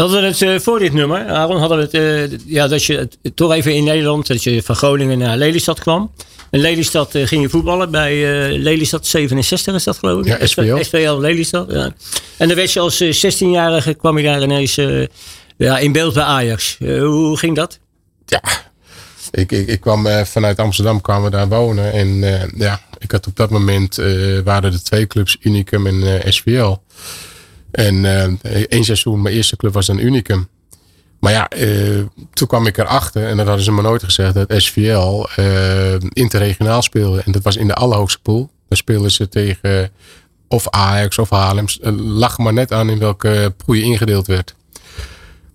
[0.01, 1.95] We hadden het eh, voor dit nummer, Aaron, hadden we het,
[2.33, 5.81] eh, ja, dat je het- toch even in Nederland, dat je van Groningen naar Lelystad
[5.81, 6.11] kwam.
[6.51, 10.27] In Lelystad eh, ging je voetballen bij eh, Lelystad 67 is dat geloof ik?
[10.27, 10.83] Ja.
[10.83, 11.93] SVL Lelystad, ja.
[12.37, 15.07] En dan werd je als eh, 16-jarige, kwam je daar ineens eh,
[15.57, 16.77] ja, in beeld bij Ajax.
[16.81, 17.79] Eh, hoe ging dat?
[18.27, 18.43] Ja,
[19.31, 21.93] ik, ik, ik kwam eh, vanuit Amsterdam kwamen we daar wonen.
[21.93, 26.23] En eh, ja, ik had op dat moment eh, waren er twee clubs, Unicum en
[26.23, 26.77] eh, SVL.
[27.73, 30.49] En eh één seizoen, mijn eerste club was dan Unicum.
[31.21, 31.99] Maar ja, eh,
[32.33, 36.83] toen kwam ik erachter, en dat hadden ze me nooit gezegd, dat SVL eh, interregionaal
[36.83, 37.23] speelde.
[37.25, 38.51] En dat was in de allerhoogste pool.
[38.69, 39.91] Daar speelden ze tegen
[40.49, 41.65] of Ajax of Haarlem.
[41.97, 44.55] Lag maar net aan in welke pool je ingedeeld werd.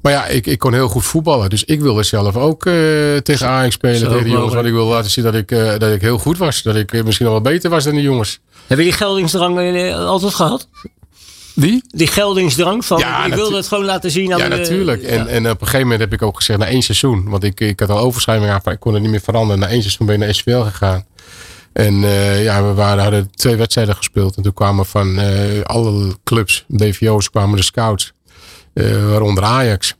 [0.01, 1.49] Maar ja, ik, ik kon heel goed voetballen.
[1.49, 2.63] Dus ik wilde zelf ook
[3.23, 4.53] tegen Ajax spelen, Zo tegen de jongens.
[4.53, 6.61] Want ik wilde laten zien dat ik, dat ik heel goed was.
[6.61, 8.39] Dat ik misschien wel beter was dan die jongens.
[8.67, 10.67] Heb je die geldingsdrang altijd gehad?
[11.55, 11.83] Wie?
[11.87, 14.33] Die geldingsdrang van, Ja, ik wilde natu- het gewoon laten zien.
[14.33, 15.03] aan Ja, de- natuurlijk.
[15.03, 15.25] En, ja.
[15.27, 17.29] en op een gegeven moment heb ik ook gezegd, na één seizoen.
[17.29, 19.59] Want ik, ik had al overschrijving aan, maar ik kon het niet meer veranderen.
[19.61, 21.05] Na één seizoen ben ik naar SVL gegaan.
[21.73, 24.35] En eh, ja, we waren, hadden twee wedstrijden gespeeld.
[24.35, 28.13] En toen kwamen van eh, alle clubs, DVO's, kwamen de scouts.
[28.73, 29.93] eh, waaronder Ajax.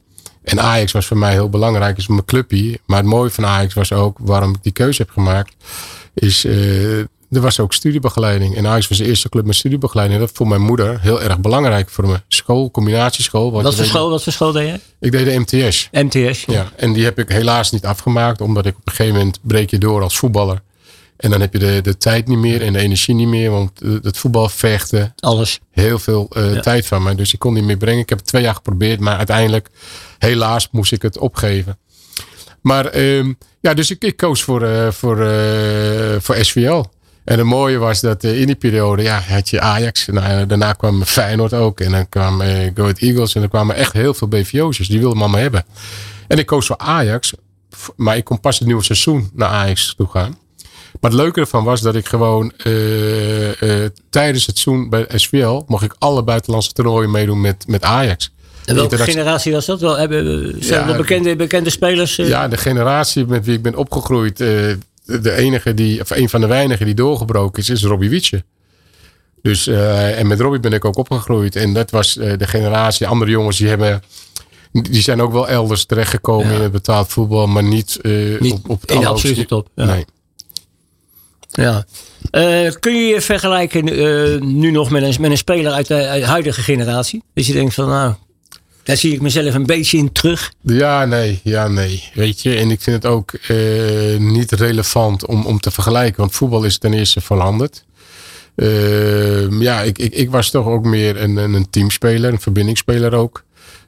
[0.44, 1.98] En Ajax was voor mij heel belangrijk.
[1.98, 2.80] is mijn clubje.
[2.86, 5.56] Maar het mooie van Ajax was ook, waarom ik die keuze heb gemaakt.
[6.14, 6.46] Is,
[7.32, 8.56] er was ook studiebegeleiding.
[8.56, 10.20] En Ajax was de eerste club met studiebegeleiding.
[10.20, 12.22] En dat vond mijn moeder heel erg belangrijk voor me.
[12.28, 13.52] School, combinatieschool.
[13.52, 14.80] Wat voor school, wat voor school deed je?
[15.00, 15.90] Ik deed de MTS.
[15.92, 16.46] MTS.
[16.46, 18.42] Ja, en die heb ik helaas niet afgemaakt.
[18.42, 20.62] Omdat ik op een gegeven moment breek je door als voetballer.
[21.18, 23.52] En dan heb je de, de tijd niet meer en de energie niet meer.
[23.52, 25.60] Want eh, het voetbal vechten Alles.
[25.72, 27.16] heel veel eh, tijd van me.
[27.16, 28.02] Dus ik kon niet meer brengen.
[28.02, 29.00] Ik heb het twee jaar geprobeerd.
[29.00, 29.70] Maar uiteindelijk,
[30.18, 31.78] helaas, moest ik het opgeven.
[32.62, 35.18] Maar ehm, ja, dus ik, ik koos voor, eh, voor,
[36.22, 36.84] voor SVL.
[37.26, 40.06] En het mooie was dat eh, in die periode ja, had je Ajax.
[40.06, 41.80] Nou, daarna kwam Feyenoord ook.
[41.80, 42.40] En dan kwam
[42.74, 43.36] Go Ahead Eagles.
[43.36, 44.78] En er kwamen echt heel veel BVO's.
[44.78, 45.66] Die wilden me allemaal hebben.
[46.28, 47.34] En ik koos voor Ajax.
[47.96, 50.38] Maar ik kon pas het nieuwe seizoen naar Ajax toe gaan.
[51.02, 52.52] Maar het leuke ervan was dat ik gewoon
[54.10, 58.34] tijdens het seizoen bij SVL mocht ik alle buitenlandse toernooien meedoen met, met Ajax.
[58.66, 59.80] En welke generatie was dat?
[59.80, 62.16] Wel, hebben, zijn Ja, er bekende, bekende spelers?
[62.16, 64.44] Ja, de generatie met wie ik ben opgegroeid.
[65.06, 68.44] De enige die, of een van de weinigen die doorgebroken is, is Robbie Wietse.
[69.42, 71.56] Dus, uh, en met Robbie ben ik ook opgegroeid.
[71.56, 74.04] En dat was uh, de generatie, andere jongens die hebben.
[74.72, 76.56] Die zijn ook wel elders terechtgekomen ja.
[76.56, 79.68] in het betaald voetbal, maar niet, uh, niet op, op het in de absolute top.
[79.76, 79.86] Ja.
[79.86, 80.06] Nee.
[81.52, 81.86] Ja.
[82.80, 83.86] Kun je je vergelijken
[84.60, 87.24] nu nog met een, met een speler uit de, uit de, huidige generatie?
[87.34, 88.14] Dus je denkt van nou,
[88.86, 90.54] daar zie ik mezelf een beetje in terug.
[90.62, 92.04] Ja, nee, ja, nee.
[92.14, 96.36] Weet je, en ik vind het ook uh, niet relevant om, om te vergelijken, want
[96.36, 97.86] voetbal is ten eerste veranderd.
[99.60, 103.44] ja, ik, ik, ik was toch ook meer een, een teamspeler, een verbindingsspeler ook.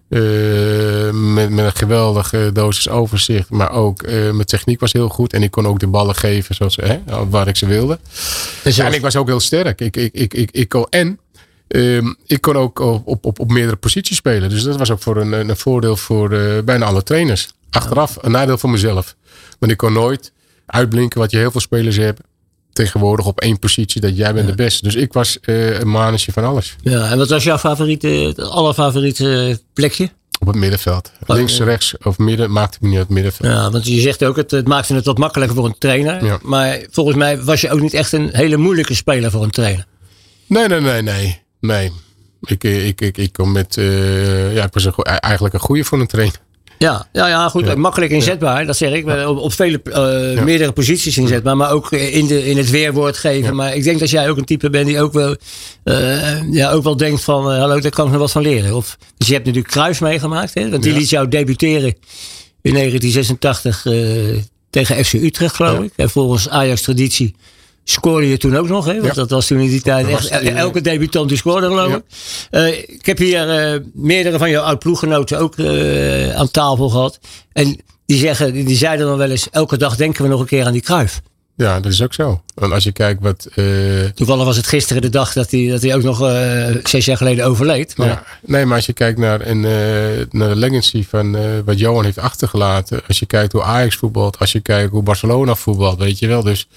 [0.10, 3.50] Uh, met, met een geweldige dosis overzicht.
[3.50, 5.34] Maar ook uh, mijn techniek was heel goed.
[5.34, 8.00] En ik kon ook de ballen geven zoals, hè, waar ik ze wilde.
[8.64, 9.82] Dus en ik was ook heel sterk.
[9.82, 11.20] Ik, ik, ik, ik, ik kon, en
[11.68, 14.50] uh, ik kon ook op, op, op, op meerdere posities spelen.
[14.50, 17.50] Dus dat was ook voor een, een voordeel voor uh, bijna alle trainers.
[17.70, 19.16] Achteraf een nadeel voor mezelf.
[19.60, 20.32] Want ik kon nooit
[20.66, 22.22] uitblinken wat je heel veel spelers hebt
[22.74, 24.52] tegenwoordig op één positie dat jij bent ja.
[24.52, 24.84] de beste.
[24.84, 26.76] Dus ik was uh, een manetje van alles.
[26.82, 30.10] Ja, en wat was jouw favoriete, allerfavoriete plekje?
[30.40, 31.12] Op het middenveld.
[31.26, 33.50] Oh, Links, rechts of midden maakte me niet uit het middenveld.
[33.50, 36.26] Ja, want je zegt ook, het, het maakte het wat makkelijker voor een trainer.
[36.26, 36.40] Ja.
[36.42, 39.86] Maar volgens mij was je ook niet echt een hele moeilijke speler voor een trainer.
[40.48, 41.42] Nee, nee, nee, nee.
[41.68, 41.92] Nee.
[42.42, 46.00] Ik, ik, ik, ik kom met, uh, ja, ik was een, eigenlijk een goede voor
[46.00, 46.40] een trainer.
[46.78, 47.66] Ja, ja, ja goed.
[47.66, 47.76] Ja.
[47.76, 49.08] Makkelijk inzetbaar, dat zeg ik.
[49.08, 50.44] Op, op vele, uh, ja.
[50.44, 51.58] meerdere posities inzetbaar.
[51.58, 53.56] Maar ook in, de, in het weerwoord geven.
[53.56, 55.36] Maar ik denk dat jij ook een type bent die ook wel,
[55.84, 57.52] uh, ja, ook wel denkt van...
[57.52, 58.76] Uh, hallo, daar kan ik nog wat van leren.
[58.76, 60.54] Of, dus je hebt natuurlijk Kruis meegemaakt.
[60.54, 60.70] Hè?
[60.70, 61.96] Want die liet jou debuteren
[62.62, 63.86] in 1986
[64.70, 65.92] tegen FC Utrecht, geloof ik.
[65.96, 67.36] En volgens Ajax-traditie
[67.90, 68.94] scoorde je toen ook nog, hè?
[68.94, 69.14] Want ja.
[69.14, 72.04] dat was toen in die tijd echt, elke debutant die scoorde geloof ik.
[72.52, 72.68] Ja.
[72.68, 77.20] Uh, ik heb hier uh, meerdere van jouw oud-ploeggenoten ook uh, aan tafel gehad.
[77.54, 80.66] En die, zeggen, die zeiden dan wel eens, elke dag denken we nog een keer
[80.66, 81.22] aan die kruif.
[81.56, 82.42] Ja, dat is ook zo.
[82.56, 83.48] Want als je kijkt wat...
[84.16, 86.18] Toevallig was het gisteren de dag dat hij, dat hij ook nog
[86.84, 87.98] zes jaar geleden overleed.
[87.98, 88.08] Maar...
[88.08, 89.62] Ja, nee, maar als je kijkt naar, een,
[90.32, 93.02] naar de legacy van wat Johan heeft achtergelaten.
[93.08, 94.40] Als je kijkt hoe Ajax voetbalt.
[94.40, 96.44] Als je kijkt hoe Barcelona voetbalt, weet je wel.
[96.44, 96.68] Dus...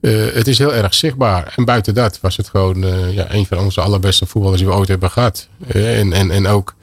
[0.00, 1.52] Uh, het is heel erg zichtbaar.
[1.56, 4.76] En buiten dat was het gewoon uh, ja, een van onze allerbeste voetballers die we
[4.76, 5.48] ooit hebben gehad.
[5.74, 6.74] Uh, en, en, en ook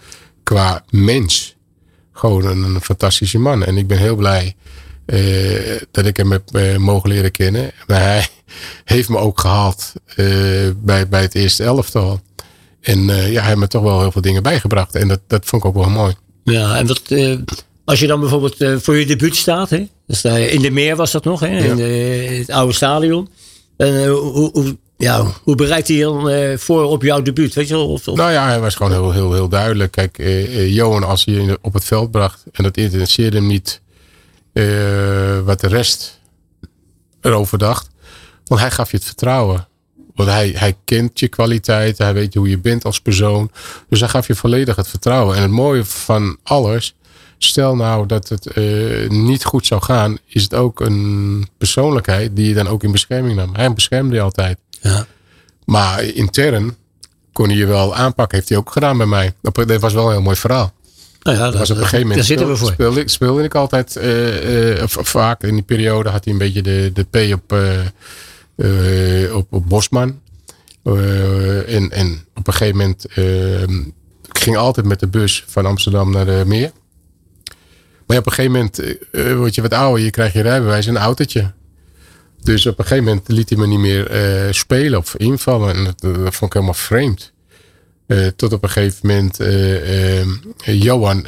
[0.44, 1.56] qua mens.
[2.12, 3.64] Gewoon een, een fantastische man.
[3.64, 4.56] En ik ben heel blij
[5.92, 7.72] dat ik hem heb mogen leren kennen.
[7.88, 8.28] Maar hij
[8.84, 9.94] heeft me ook gehaald
[10.76, 12.22] bij, bij het eerste elftal.
[12.82, 14.96] En ja, hij heeft me toch wel heel veel dingen bijgebracht.
[14.96, 16.16] En dat, dat vond ik ook wel mooi.
[16.44, 17.02] Ja, en wat,
[17.86, 19.88] als je dan bijvoorbeeld uh, voor je debuut staat, hè?
[20.08, 21.48] Dus, uh, in de meer was dat nog, hè?
[21.48, 21.64] Ja.
[21.64, 21.84] in de,
[22.38, 23.30] het oude stadion.
[23.78, 27.54] En uh, hoe, hoe, ja, hoe bereidt hij dan voor op jouw debuut?
[27.54, 27.88] Weet je wel?
[27.88, 28.18] Of, of?
[28.18, 29.92] Nou ja, hij was gewoon heel, heel, heel duidelijk.
[29.92, 30.18] Kijk,
[30.68, 33.82] Johan, als hij je op het veld bracht en dat interesseerde hem niet
[35.46, 36.20] wat de rest
[37.22, 37.88] erover dacht,
[38.46, 39.68] want hij gaf je het vertrouwen.
[40.16, 43.52] Want hij, hij kent je kwaliteit, hij weet hoe je bent als persoon.
[43.90, 45.36] Dus hij gaf je volledig het vertrouwen.
[45.36, 46.96] En het mooie van alles
[47.38, 52.48] Stel nou dat het uh, niet goed zou gaan, is het ook een persoonlijkheid die
[52.48, 53.56] je dan ook in bescherming nam.
[53.56, 54.58] Hij beschermde je altijd.
[54.82, 55.06] Ja.
[55.66, 56.76] Maar intern
[57.34, 58.38] kon hij je wel aanpakken.
[58.38, 59.34] Heeft hij ook gedaan bij mij.
[59.42, 60.74] Dat was wel een heel mooi verhaal.
[61.22, 62.18] Nou ja, dat, was op een gegeven moment.
[62.18, 62.72] Daar zitten we voor.
[62.72, 66.92] Speelde, speelde ik altijd uh, uh, vaak in die periode had hij een beetje de,
[66.94, 67.56] de P op,
[69.36, 70.20] op, op Bosman.
[70.84, 73.06] en, en op een gegeven moment
[74.36, 76.72] ik ging altijd met de bus van Amsterdam naar de Meer.
[78.08, 80.04] Maar op een gegeven moment uh, word je wat ouder.
[80.04, 81.52] Je krijgt je rijbewijs en een autootje.
[82.44, 84.12] Dus op een gegeven moment liet hij me niet meer
[84.46, 85.76] uh, spelen of invallen.
[85.76, 85.96] En dat,
[86.36, 87.34] vond ik helemaal vreemd.
[88.36, 89.38] Tot op een gegeven moment
[90.64, 91.26] Johan,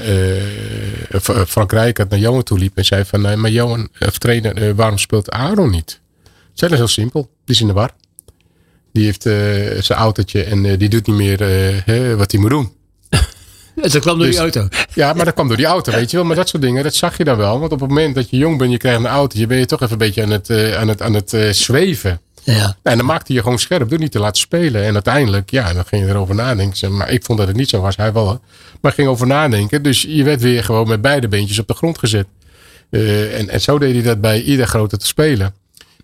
[1.47, 5.31] Frank Rijkaard naar Johan toe liep en zei van, nee, maar Johan, trainer, waarom speelt
[5.31, 5.99] Aaron niet?
[6.55, 7.21] Het is heel simpel.
[7.21, 7.91] Die is in de war.
[8.93, 9.21] Die heeft
[9.85, 11.37] zijn autootje en die doet niet meer
[12.17, 12.71] wat hij moet doen.
[13.81, 14.67] Dus dat kwam door dus, die auto.
[14.93, 16.25] Ja, maar dat kwam door die auto, weet je wel.
[16.25, 17.59] Maar dat soort dingen, dat zag je dan wel.
[17.59, 19.65] Want op het moment dat je jong bent, je krijgt een auto, je ben je
[19.65, 22.21] toch even een beetje aan het, uh, aan het, aan het uh, zweven.
[22.43, 22.53] Ja.
[22.53, 24.83] Nou, en dan maakte je gewoon scherp door niet te laten spelen.
[24.83, 26.97] En uiteindelijk, ja, dan ging je erover nadenken.
[26.97, 28.41] Maar ik vond dat het niet zo was, hij wel.
[28.81, 29.83] Maar ging over nadenken.
[29.83, 32.27] Dus je werd weer gewoon met beide beentjes op de grond gezet.
[32.89, 35.53] Uh, en, en zo deed hij dat bij ieder grote te spelen.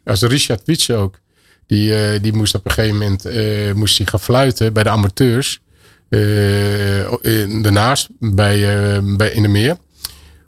[0.06, 1.20] Als Richard Wietse ook.
[1.68, 3.24] Die, die moest op een gegeven moment
[3.76, 5.60] moest hij gaan fluiten bij de amateurs.
[6.14, 9.78] Uh, daarnaast bij, uh, bij in de meer.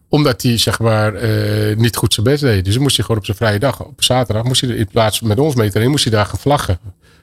[0.10, 2.66] Omdat hij zeg maar uh, niet goed zijn best deed.
[2.66, 5.22] Dus dan moest hij gewoon op zijn vrije dag, op zaterdag, moest hij in plaats
[5.22, 6.80] met ons mee trainen, moest hij daar gaan vlaggen.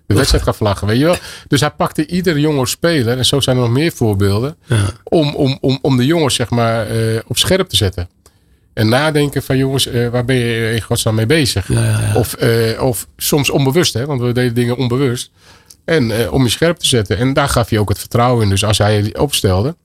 [0.07, 1.17] De wedstrijd gaan vlaggen, weet je wel.
[1.49, 4.91] Dus hij pakte ieder jonge speler, en zo zijn er nog meer voorbeelden, ja.
[5.05, 6.87] om, om, om, om de jongens zeg maar
[7.27, 8.09] op scherp te zetten.
[8.73, 11.69] En nadenken van jongens, eh, waar ben je in godsnaam mee bezig?
[11.69, 12.15] Ja, ja, ja.
[12.15, 15.31] Of, eh, of soms onbewust, hè, want we deden dingen onbewust.
[15.85, 17.19] En eh, om je scherp te zetten.
[17.19, 18.49] En daar gaf hij ook het vertrouwen in.
[18.49, 19.77] Dus als hij je opstelde,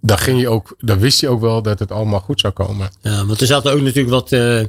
[0.00, 2.90] dan, ging je ook, dan wist hij ook wel dat het allemaal goed zou komen.
[3.00, 4.62] Ja, want er zaten ook natuurlijk wat eh,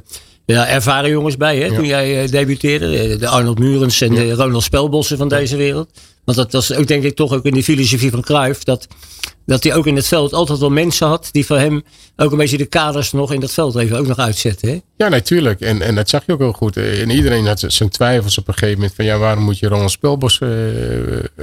[0.46, 1.74] ja, ervaren jongens bij hè, Ja.
[1.74, 3.16] toen jij eh, debuteerde.
[3.16, 5.90] De Arnold Murens en de Ronald Spelbossen van deze wereld.
[6.24, 8.64] Want dat was ook denk ik toch ook in de filosofie van Cruijff.
[8.64, 8.86] Dat,
[9.46, 11.82] dat hij ook in het veld altijd wel mensen had die voor hem
[12.16, 14.68] ook een beetje de kaders nog in dat veld even ook nog uitzetten.
[14.68, 14.80] Hè?
[14.96, 15.60] Ja, natuurlijk.
[15.60, 16.76] En, en dat zag je ook heel goed.
[16.76, 18.94] Eh, En iedereen had zijn twijfels op een gegeven moment.
[18.96, 20.48] Van ja, waarom moet je Ronald Spelbos eh,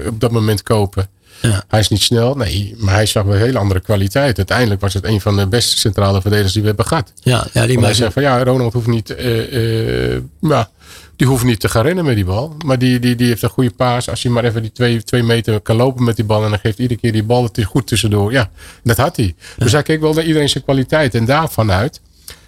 [0.07, 1.09] op dat moment kopen?
[1.51, 1.63] Ja.
[1.67, 2.35] Hij is niet snel.
[2.35, 4.37] Nee, maar hij zag wel een hele andere kwaliteit.
[4.37, 7.13] Uiteindelijk was het een van de beste centrale verdedigers die we hebben gehad.
[7.21, 10.69] Ja, ja die hij zei van ja, Ronald hoeft niet, eh, eh, ja,
[11.15, 12.55] die hoeft niet te gaan rennen met die bal.
[12.65, 14.09] Maar die, die, die heeft een goede paas.
[14.09, 16.43] Als hij maar even die twee, twee meter kan lopen met die bal.
[16.43, 18.31] En dan geeft iedere keer die bal het goed tussendoor.
[18.31, 18.49] Ja,
[18.83, 19.35] dat had hij.
[19.57, 21.15] Dus hij keek wel naar iedereen zijn kwaliteit.
[21.15, 22.01] En daarvan uit.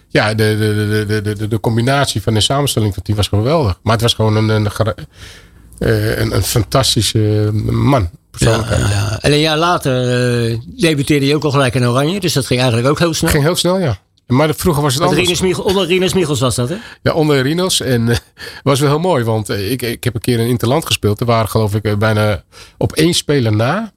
[0.10, 3.40] Ja, de, de, de, de, de, de combinatie van de samenstelling van het team was
[3.42, 3.80] geweldig.
[3.84, 4.96] Maar het was gewoon een, een, gra-
[5.80, 8.10] eh, een, een fantastische man.
[8.40, 8.82] Ja, Persoonlijkheid.
[8.82, 9.20] ja, ja.
[9.22, 10.02] En een jaar later
[10.52, 12.20] eh, debuteerde hij ook al gelijk in Oranje.
[12.20, 13.32] Dus dat ging eigenlijk ook heel snel.
[13.32, 13.98] Ging heel snel, ja.
[14.28, 15.40] Maar vroeger was het Met anders.
[15.40, 16.76] Rinus onder Rinus Michels was dat, hè?
[17.02, 17.82] Ja, onder Rinos.
[17.82, 18.18] En eh,
[18.64, 21.20] was wel heel mooi, want eh, ik, ik heb een keer een interland gespeeld.
[21.20, 22.44] Er waren geloof ik bijna
[22.78, 23.94] op één speler na.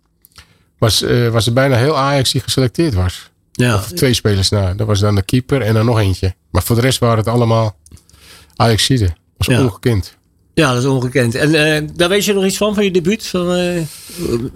[0.79, 3.31] Was, was er bijna heel Ajax die geselecteerd was.
[3.53, 4.74] Ja, Of twee spelers na.
[4.74, 6.35] Dat was dan de keeper en dan nog eentje.
[6.51, 7.77] Maar voor de rest waren het allemaal
[8.57, 9.16] Ajaxiden.
[9.37, 9.62] was Ja.
[9.64, 10.16] ongekend.
[10.59, 11.35] Ja dat is ongekend.
[11.35, 13.27] En eh, daar weet je nog iets van, van je debuut?
[13.27, 13.83] Van, eh,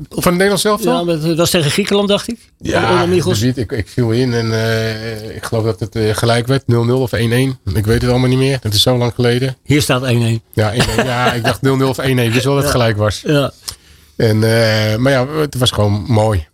[0.08, 2.38] Van het Nederlands zelf ja, dat dat was tegen Griekenland, dacht ik.
[2.58, 3.40] onder Michels.
[3.40, 6.62] dus ik, ik viel in en eh, ik geloof dat het eh, gelijk werd.
[6.62, 7.18] 0-0 of 1-1.
[7.18, 8.58] Ik weet het allemaal niet meer.
[8.62, 9.56] Het is zo lang geleden.
[9.64, 10.06] Hier staat 1-1.
[10.52, 10.76] Ja, 1-1.
[11.04, 12.04] ja ik dacht 0-0 of 1-1.
[12.04, 13.22] Ik wist wel dat het gelijk was.
[13.26, 13.52] Ja.
[14.16, 16.46] En, eh, maar ja, het was gewoon mooi.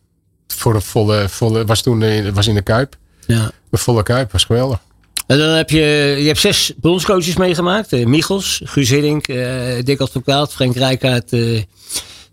[0.46, 2.96] Voor de volle, volle was toen eh, was in de Kuip.
[3.26, 3.50] ja.
[3.70, 4.80] De volle Kuip was geweldig.
[5.28, 7.92] En dan heb je, je hebt zes bondscoaches meegemaakt.
[7.92, 11.62] Eh, Michels, Guus Hiddink, eh Dick Advocaat, Frank Rijkaard, eh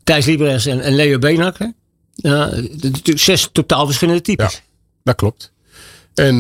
[0.04, 1.74] Thijs Lieberers en, Leo Beenhakker.
[2.16, 4.62] Ja, natuurlijk zes totaal verschillende types.
[5.04, 5.54] Dat klopt.
[6.14, 6.38] En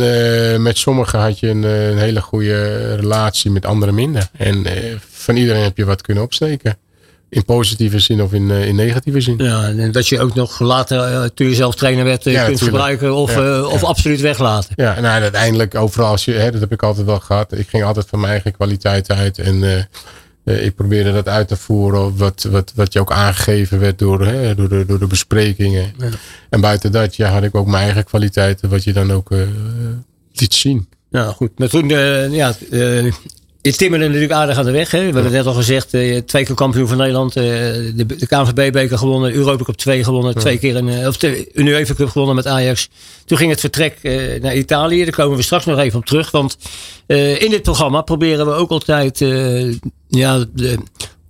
[0.61, 4.29] met sommigen had je een, een hele goede relatie, met anderen minder.
[4.37, 4.65] En
[5.09, 6.77] van iedereen heb je wat kunnen opsteken.
[7.29, 9.37] In positieve zin of in, eh, in negatieve zin.
[9.37, 12.45] Ja, en dat je ook nog later, eh, toen je zelf trainer werd, eh, Ja,
[12.45, 13.87] kunt gebruiken of, Ja, of ja.
[13.87, 14.73] absoluut weglaten.
[14.75, 17.57] Ja, en uiteindelijk overal, als je, hè, dat heb ik altijd wel gehad.
[17.57, 19.39] Ik ging altijd van mijn eigen kwaliteit uit.
[19.39, 19.87] En
[20.43, 22.17] ik probeerde dat uit te voeren.
[22.17, 25.93] Wat, wat, wat je ook aangegeven werd door, hè, door, de, door de besprekingen.
[26.49, 28.69] En buiten dat ja, had ik ook mijn eigen kwaliteiten.
[28.69, 29.29] Wat je dan ook
[30.33, 30.89] liet zien.
[31.09, 31.59] Ja, goed.
[31.59, 31.89] Maar toen,
[32.31, 32.53] ja,
[33.65, 34.91] je timmerde natuurlijk aardig aan de weg.
[34.91, 34.97] Hè?
[34.97, 37.35] We hebben het net al gezegd, eh, twee keer kampioen van Nederland.
[37.35, 40.35] eh, de, de KNVB-beker gewonnen, Europa Cup 2 gewonnen.
[40.35, 42.89] Twee keer een, eh, of de UEFA Cup gewonnen met Ajax.
[43.25, 43.99] Toen ging het vertrek
[44.41, 45.03] naar Italië.
[45.03, 46.31] Daar komen we straks nog even op terug.
[46.31, 46.57] Want
[47.07, 49.19] in dit programma proberen we ook altijd...
[50.07, 50.77] ja, de,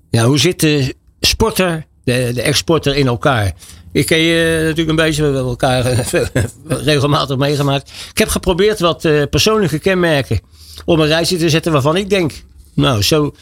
[0.10, 3.54] ja, hoe zit de sporter, de, de exporter in elkaar?
[3.92, 6.06] Ik ken je natuurlijk een beetje, we hebben elkaar
[6.92, 7.92] regelmatig meegemaakt.
[8.12, 10.40] Ik heb geprobeerd wat persoonlijke kenmerken
[10.86, 13.36] op een rijtje te zetten waarvan ik denk, nou, zo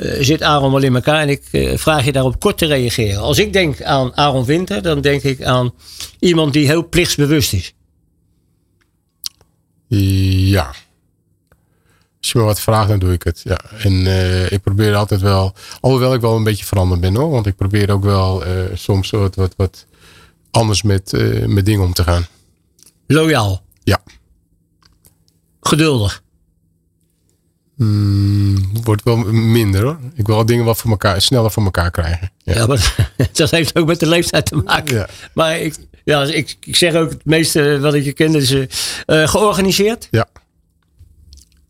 [0.00, 1.20] eh, zit Aaron wel in elkaar.
[1.20, 3.20] En ik eh, vraag je daarop kort te reageren.
[3.20, 5.72] Als ik denk aan Aaron Winter, dan denk ik aan
[6.18, 7.74] iemand die heel plichtsbewust is.
[9.88, 10.74] Ja.
[12.20, 13.40] Als je me wat vraagt, dan doe ik het.
[13.44, 13.58] Ja.
[13.78, 17.30] En eh, ik probeer altijd wel, alhoewel ik wel een beetje veranderd ben hoor.
[17.30, 18.42] Want ik probeer ook wel
[18.74, 19.86] soms wat, wat, wat
[20.50, 21.12] anders met,
[21.46, 22.26] met dingen om te gaan.
[23.06, 24.02] Loyaal, Ja.
[25.60, 26.22] geduldig.
[27.82, 29.98] Mm, wordt wel minder hoor.
[30.14, 32.30] Ik wil dingen wel voor elkaar, sneller voor elkaar krijgen.
[32.38, 32.54] Ja.
[32.54, 32.96] Ja, maar
[33.32, 34.94] dat heeft ook met de leeftijd te maken.
[34.96, 35.08] Ja.
[35.32, 38.62] Maar ik, ja, ik, ik zeg ook het meeste wat ik je ken is eh,
[39.22, 40.26] eh, georganiseerd, Ja.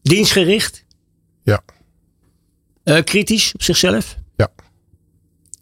[0.03, 0.85] dienstgericht,
[1.43, 1.61] Ja.
[2.85, 4.17] eh, kritisch op zichzelf.
[4.37, 4.49] Ja.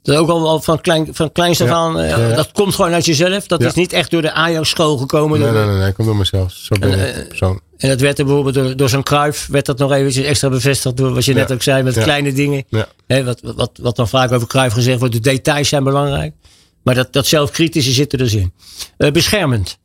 [0.02, 2.34] Dat is ook al, al van, klein, van kleins af Ja.
[2.34, 3.46] Dat komt gewoon uit jezelf.
[3.46, 5.40] Dat is niet echt door de Ajax-school gekomen.
[5.40, 5.88] Nee, nee, nee, nee.
[5.88, 6.52] Ik kom door mezelf.
[6.52, 7.28] Zo ben En, ik.
[7.28, 7.60] persoon.
[7.78, 10.96] En dat werd er bijvoorbeeld door, door zo'n Kruif werd dat nog eventjes extra bevestigd
[10.96, 12.02] door wat je net ook zei met Ja.
[12.02, 12.64] kleine dingen.
[12.68, 12.88] Ja.
[13.06, 16.34] Hè, wat, wat, wat dan vaak over Kruif gezegd wordt, de details zijn belangrijk.
[16.82, 18.52] Maar dat, dat zelfkritische zit er dus in.
[18.96, 19.78] Eh, beschermend.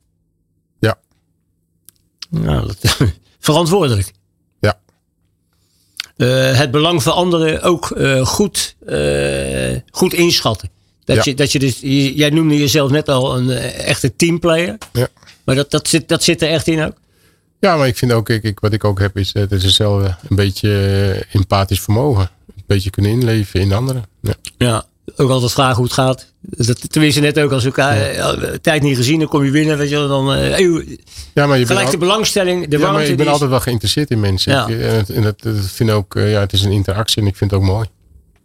[0.79, 0.97] Ja.
[2.29, 2.97] Nou, dat,
[3.39, 4.11] verantwoordelijk.
[4.59, 4.79] Ja.
[6.17, 8.75] Eh, het belang van anderen ook eh, goed,
[9.91, 10.69] goed inschatten.
[11.03, 11.21] Dat, Ja.
[11.25, 11.79] je, dat je dus,
[12.15, 14.77] jij noemde jezelf net al een echte teamplayer.
[14.93, 15.07] Ja.
[15.43, 17.01] Maar dat, dat, zit, dat zit er echt in ook.
[17.63, 20.15] Ja, maar ik vind ook, ik, ik, wat ik ook heb, is het is hetzelfde.
[20.29, 22.29] Een beetje eh, empathisch vermogen.
[22.55, 24.05] Een beetje kunnen inleven in anderen.
[24.21, 24.33] Ja.
[24.57, 24.85] Ja.
[25.15, 26.31] ook altijd vragen hoe het gaat.
[26.39, 28.57] Dat, tenminste, net ook als elkaar ja.
[28.61, 29.95] tijd niet gezien, dan kom je binnen, weet je.
[29.95, 30.97] Dan, uh,
[31.33, 34.19] ja, maar je gelijk de belangstelling, de ja, maar ik ben altijd wel geïnteresseerd in
[34.19, 34.51] mensen.
[34.51, 34.67] Ja.
[34.67, 37.51] Ik, en, het, en het vind ook, ja, het is een interactie en ik vind
[37.51, 37.87] het ook mooi.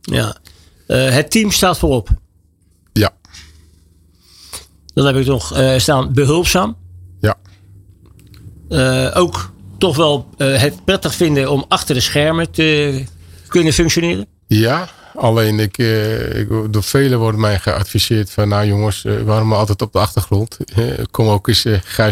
[0.00, 0.36] Ja.
[0.86, 2.08] Uh, het team staat voorop.
[2.92, 3.10] Ja.
[4.94, 6.76] Dan heb ik nog uh, staan behulpzaam.
[8.68, 13.04] Uh, ook toch wel het prettig vinden om achter de schermen te
[13.48, 14.26] kunnen functioneren.
[14.46, 15.78] Ja, alleen ik,
[16.34, 20.58] ik door velen wordt mij geadviseerd van nou jongens, waarom altijd op de achtergrond?
[21.10, 21.66] kom ook eens,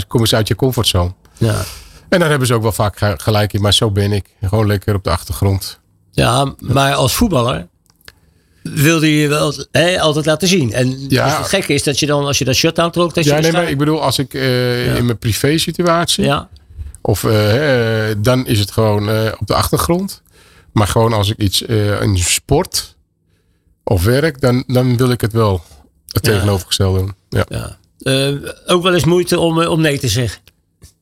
[0.08, 1.12] kom eens uit je comfortzone.
[1.38, 1.64] Ja.
[2.08, 4.26] En daar hebben ze ook wel vaak gelijk in, maar zo ben ik.
[4.42, 5.80] Gewoon lekker op de achtergrond.
[6.10, 7.66] Ja, maar als voetballer
[8.74, 10.72] wilde je wel hè, altijd laten zien.
[10.72, 11.38] En ja.
[11.38, 13.14] het gekke is dat je dan, als je dat shirt aantrok...
[13.14, 14.94] Dat ja, je nee, maar ik bedoel, als ik uh, ja.
[14.94, 16.24] in mijn privé situatie...
[16.24, 16.48] Ja.
[17.02, 20.22] Of uh, dan is het gewoon uh, op de achtergrond.
[20.72, 22.96] Maar gewoon als ik iets in sport
[23.84, 25.62] of werk, dan, dan wil ik het wel
[26.08, 27.14] het tegenovergestelde doen.
[27.28, 27.46] Ja.
[27.48, 27.78] ja.
[28.66, 30.40] ook wel eens moeite om, om nee te zeggen.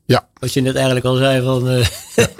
[0.06, 0.28] Ja.
[0.38, 1.84] Wat je net eigenlijk al zei van...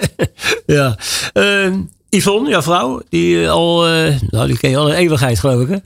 [0.77, 0.97] ja.
[1.33, 1.79] Ehm,
[2.15, 5.67] Yvonne, jouw vrouw, die al, uh, nou die ken je al een eeuwigheid geloof ik
[5.67, 5.77] hè?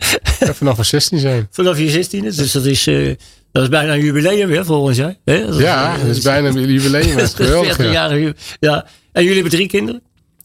[0.46, 1.48] Ja, vanaf we 16 zijn.
[1.52, 3.16] Vanaf je 16 dus dat is, uh,
[3.52, 4.98] dat is bijna een jubileum weer volgens.
[4.98, 5.12] Hè?
[5.24, 7.16] Dat ja, is, dat is bijna een jubileum.
[7.18, 7.76] Dat is geweldig.
[7.76, 8.86] 40 jaar, ja.
[9.12, 10.02] En jullie hebben drie kinderen?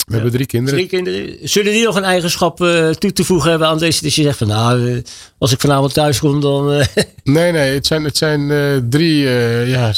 [0.07, 0.79] We hebben drie kinderen.
[0.79, 1.49] Drie kinderen.
[1.49, 4.03] Zullen die nog een eigenschap uh, toe te voegen hebben aan deze?
[4.03, 5.03] Dat je zegt van nou,
[5.39, 6.67] als ik vanavond thuis kom dan...
[7.25, 7.75] nee, nee.
[7.75, 8.49] Het zijn, het zijn
[8.91, 9.23] drie,
[9.67, 9.93] ja,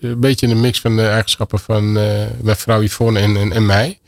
[0.00, 3.98] een beetje een mix van de eigenschappen van mijn vrouw Yvonne en, en, en mij.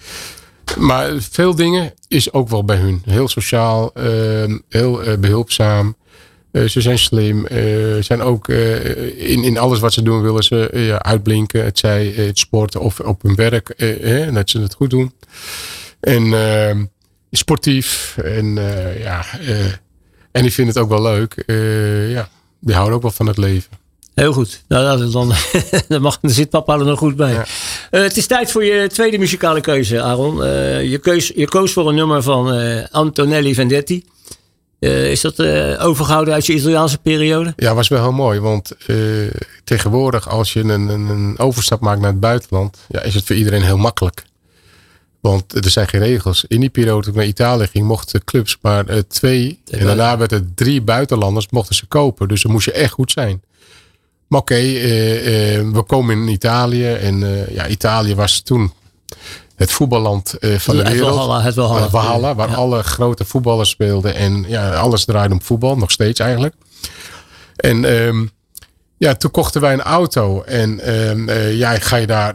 [0.79, 3.03] Maar veel dingen is ook wel bij hun.
[3.05, 5.97] Heel sociaal, uh, heel uh, behulpzaam.
[6.53, 7.47] Uh, ze zijn slim.
[8.01, 11.65] zijn ook in, in alles wat ze doen willen ze uitblinken.
[11.65, 13.75] Het zij het sporten of op hun werk.
[14.35, 15.13] dat ze het goed doen.
[16.01, 16.85] En ehm,
[17.31, 18.17] sportief.
[18.25, 18.55] En
[18.99, 19.25] ja,
[20.33, 21.43] en die vinden het ook wel leuk.
[22.11, 22.29] ja,
[22.61, 23.80] die houden ook wel van het leven.
[24.21, 24.63] Heel goed.
[24.69, 25.33] Nou, dan,
[25.89, 27.33] dan, mag, dan zit papa er nog goed bij.
[27.33, 27.47] Ja.
[27.91, 30.39] Uh, het is tijd voor je tweede muzikale keuze, Aaron.
[30.39, 34.05] Uh, je, keus, je koos voor een nummer van uh, Antonelli Vendetti.
[34.79, 35.41] is dat
[35.79, 37.53] overgehouden uit je Italiaanse periode?
[37.57, 38.41] Ja, was wel heel mooi.
[38.41, 38.77] Want
[39.65, 43.37] tegenwoordig, als je een, een, een, overstap maakt naar het buitenland, ja, is het voor
[43.37, 44.25] iedereen heel makkelijk.
[45.21, 46.45] Want er zijn geen regels.
[46.49, 49.61] In die periode toen ik naar Italië ging, mochten clubs maar twee.
[49.71, 52.29] En daarna werd het drie buitenlanders mochten ze kopen.
[52.29, 53.43] Dus dan moest je echt goed zijn.
[54.31, 56.93] Maar oké, okay, uh, uh, we komen in Italië.
[56.93, 58.73] En uh, ja, Italië was toen
[59.57, 61.09] het voetballand van de wereld.
[61.09, 61.89] Valhalla, het Valhalla.
[61.89, 62.55] Valhalla waar ja.
[62.55, 64.15] alle grote voetballers speelden.
[64.15, 66.55] En ja, alles draaide om voetbal, nog steeds eigenlijk.
[67.57, 68.31] En um,
[68.97, 70.43] ja, toen kochten wij een auto.
[70.43, 72.35] En um, ja, ga je daar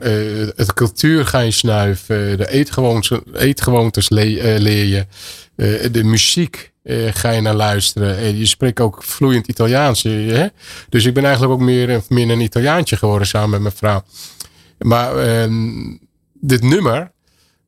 [0.55, 2.37] het cultuur ga je snuiven.
[2.37, 5.05] De eetgewoontes, eetgewoontes le leer je.
[5.91, 8.17] de muziek uh, ga je naar luisteren.
[8.17, 10.03] En je spreekt ook vloeiend Italiaans.
[10.03, 10.47] Hè?
[10.89, 14.03] Dus ik ben eigenlijk ook meer, meer een Italiaantje geworden samen met mijn vrouw.
[14.77, 15.91] Maar uh,
[16.33, 17.11] dit nummer,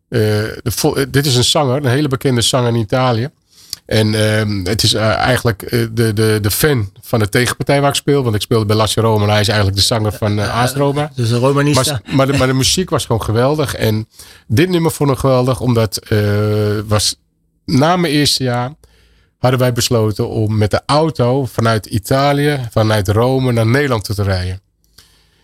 [0.08, 3.30] de, dit is een zanger, een hele bekende zanger in Italië.
[3.86, 8.24] En ehm, het is eigenlijk de, de, de fan van de tegenpartij waar ik speel.
[8.24, 11.12] Want ik speelde bij Lazio Roma en hij is eigenlijk de zanger van uh, Roma.
[11.16, 12.02] Dus een Romanista.
[12.06, 13.76] Maar, maar, de, maar de muziek was gewoon geweldig.
[13.76, 14.08] En
[14.48, 16.00] dit nummer vond ik geweldig, omdat
[16.88, 17.20] was
[17.66, 18.72] na mijn eerste jaar
[19.38, 24.62] hadden wij besloten om met de auto vanuit Italië, vanuit Rome naar Nederland te rijden.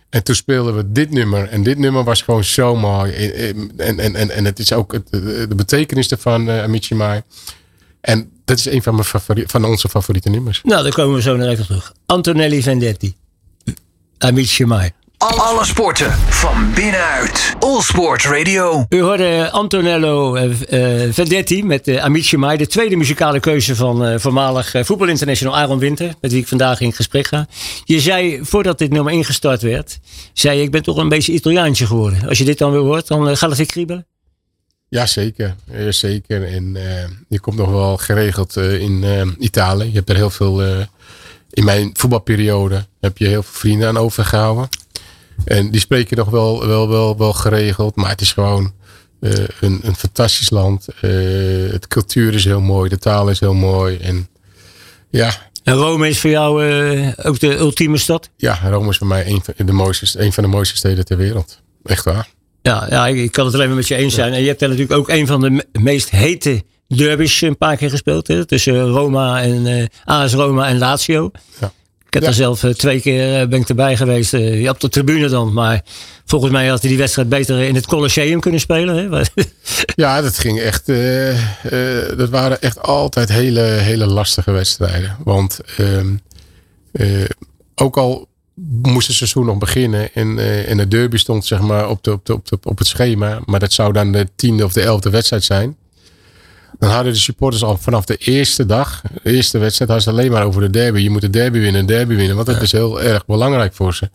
[0.09, 1.49] En toen speelden we dit nummer.
[1.49, 3.13] En dit nummer was gewoon zo mooi.
[3.13, 7.21] En, en, en, en het is ook de betekenis ervan, uh, Amici Mai.
[8.01, 10.61] En dat is een van, mijn favoriete, van onze favoriete nummers.
[10.63, 11.93] Nou, dan komen we zo naar even terug.
[12.05, 13.15] Antonelli Vendetti.
[14.17, 14.91] Amici Mai.
[15.23, 17.53] Alle sporten van binnenuit.
[17.59, 18.85] All Sport Radio.
[18.89, 20.53] U hoorde Antonello uh,
[21.11, 22.57] Vendetti met uh, Amici Mai.
[22.57, 26.13] De tweede muzikale keuze van uh, voormalig uh, voetbalinternational Aaron Winter.
[26.21, 27.47] Met wie ik vandaag in gesprek ga.
[27.83, 29.99] Je zei, voordat dit nummer ingestart werd.
[30.33, 32.27] Zei ik ben toch een beetje Italiaantje geworden.
[32.27, 34.05] Als je dit dan weer hoort, dan gaat het weer kriebelen.
[34.89, 35.55] Ja, zeker.
[35.89, 36.43] zeker.
[36.47, 36.77] En
[37.27, 39.05] je komt nog wel geregeld in
[39.39, 39.85] Italië.
[39.85, 40.61] Je hebt er heel veel...
[41.49, 44.69] in mijn voetbalperiode heb je heel veel vrienden aan overgehouden.
[45.45, 47.95] En die spreken nog wel, wel, wel, wel geregeld.
[47.95, 48.73] Maar het is gewoon
[49.19, 50.87] uh, een, een fantastisch land.
[51.01, 52.89] Uh, het cultuur is heel mooi.
[52.89, 53.97] De taal is heel mooi.
[53.97, 54.27] En
[55.09, 55.31] ja.
[55.63, 58.29] En Rome is voor jou uh, ook de ultieme stad?
[58.37, 61.17] Ja, Rome is voor mij een van de mooiste, een van de mooiste steden ter
[61.17, 61.61] wereld.
[61.83, 62.29] Echt waar.
[62.61, 64.29] Ja, ja ik, kan het alleen maar met je eens zijn.
[64.29, 64.35] Ja.
[64.35, 67.77] En je hebt daar natuurlijk ook een van de me meest hete derbies een paar
[67.77, 68.27] keer gespeeld.
[68.27, 68.45] Hè?
[68.45, 71.31] Tussen Roma en AS Roma en Lazio.
[71.59, 71.71] Ja.
[72.13, 72.37] Ik heb ja.
[72.37, 74.33] er zelf twee keer ben ik erbij geweest.
[74.33, 75.53] Uh, op de tribune dan.
[75.53, 75.81] Maar
[76.25, 79.11] volgens mij had hij die wedstrijd beter in het Colosseum kunnen spelen.
[79.11, 79.21] Hè?
[79.95, 80.89] Ja, dat ging echt.
[80.89, 85.17] eh, eh, dat waren echt altijd hele, hele lastige wedstrijden.
[85.23, 86.15] Want ehm,
[86.91, 87.07] eh,
[87.75, 88.27] ook al
[88.81, 92.11] moest het seizoen nog beginnen en, eh, en de derby stond zeg maar op, de,
[92.11, 94.81] op, de, op, de, op het schema, maar dat zou dan de tiende of de
[94.81, 95.77] elfde wedstrijd zijn.
[96.79, 100.31] Dan hadden de supporters al vanaf de eerste dag, de eerste wedstrijd, hadden ze alleen
[100.31, 100.99] maar over de derby.
[100.99, 103.93] Je moet de derby winnen, de derby winnen, want dat is heel erg belangrijk voor
[103.93, 104.09] ze.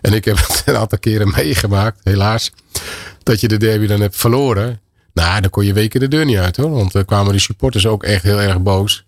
[0.00, 2.52] En ik heb het een aantal keren meegemaakt, helaas,
[3.22, 4.80] dat je de derby dan hebt verloren.
[5.14, 6.70] Nou, dan kon je weken de deur niet uit hoor.
[6.70, 9.04] Want dan kwamen die supporters ook echt heel erg boos.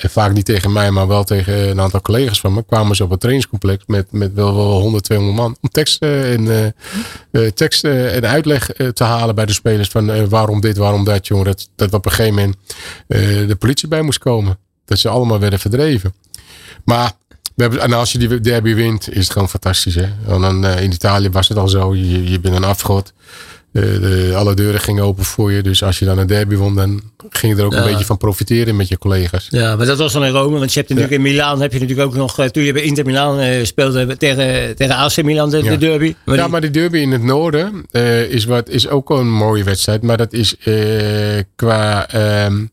[0.00, 2.64] En vaak niet tegen mij, maar wel tegen een aantal collega's van me.
[2.64, 5.56] Kwamen ze op het trainingscomplex met, met wel, wel 100, 200 man.
[5.60, 6.66] Om teksten en, eh,
[7.46, 9.88] eh, teksten en uitleg eh, te halen bij de spelers.
[9.88, 11.44] Van eh, waarom dit, waarom dat, jongen.
[11.44, 12.56] Dat, dat op een gegeven moment
[13.06, 14.58] eh, de politie bij moest komen.
[14.84, 16.14] Dat ze allemaal werden verdreven.
[16.84, 17.12] Maar
[17.54, 19.94] we hebben, en als je die derby wint, is het gewoon fantastisch.
[19.94, 20.08] Hè?
[20.24, 21.94] Want dan, eh, in Italië was het al zo.
[21.94, 23.12] Je, je bent een afgod.
[23.72, 25.62] Eh, de, alle deuren gingen open voor je.
[25.62, 27.78] Dus als je dan een derby won, dan ging je er ook Ja.
[27.82, 29.46] een beetje van profiteren met je collega's.
[29.50, 30.58] Ja, maar dat was dan in Rome.
[30.58, 32.38] Want je hebt natuurlijk in Milaan heb je natuurlijk ook nog.
[32.38, 35.70] eh, Toen je bij Inter Milaan eh, speelde tegen, tegen AC Milan de, Ja.
[35.70, 36.14] de derby.
[36.24, 37.86] Maar ja, die- maar die derby in het noorden
[38.30, 40.02] is, wat, is ook een mooie wedstrijd.
[40.02, 40.56] Maar dat is
[41.56, 42.64] qua ehm,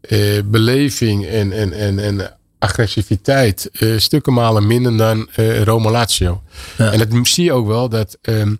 [0.00, 5.28] eh, beleving en, en, en, en agressiviteit stukken malen minder dan
[5.64, 6.42] Roma Lazio.
[6.76, 8.54] En dat zie je ook wel dat ehm,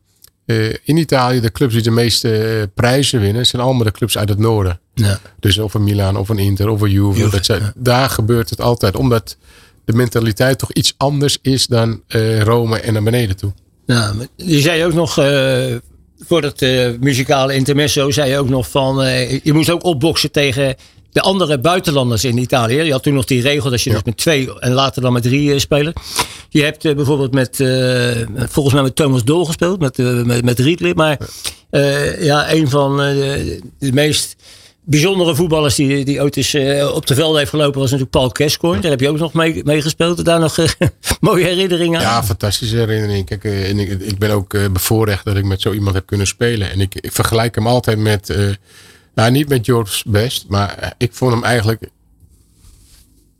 [0.49, 4.19] eh, in Italië de clubs die de meeste eh, prijzen winnen, zijn allemaal de clubs
[4.19, 4.81] uit het noorden.
[4.95, 5.21] ja.
[5.41, 7.19] Dus of een Milan, of een Inter, of een Juve.
[7.19, 7.73] Juve, dat zijn, ja.
[7.77, 8.97] Daar gebeurt het altijd.
[8.97, 9.37] Omdat
[9.85, 13.53] de mentaliteit toch iets anders is dan eh, Rome en naar beneden toe.
[13.87, 15.15] Ja, je zei ook nog,
[16.19, 19.07] voor het eh, muzikale intermezzo, zei je ook nog van,
[19.43, 20.77] je moest ook opboksen tegen
[21.19, 22.83] de andere buitenlanders in Italië.
[22.83, 23.97] Je had toen nog die regel dat je Ja.
[23.97, 25.93] dus met twee en later dan met drie eh, spelen.
[26.49, 28.17] Je hebt eh, bijvoorbeeld met, eh,
[28.49, 29.97] volgens mij met Thomas Dool gespeeld, met,
[30.27, 30.95] met, met.
[30.95, 31.19] Maar
[32.21, 34.37] ja, een van de, de meest
[34.85, 38.31] bijzondere voetballers die, die ooit eens eh, op de velden heeft gelopen was natuurlijk Paul
[38.31, 38.81] Kescoorn.
[38.81, 40.25] Daar heb je ook nog mee, mee gespeeld.
[40.25, 40.57] Daar nog
[41.21, 42.05] mooie herinneringen aan.
[42.05, 43.27] Ja, fantastische herinnering.
[43.27, 46.71] Kijk, en ik, ik ben ook bevoorrecht dat ik met zo iemand heb kunnen spelen.
[46.71, 48.37] En ik, ik vergelijk hem altijd met,
[49.19, 51.83] nou niet met George Best, maar eh, ik vond hem eigenlijk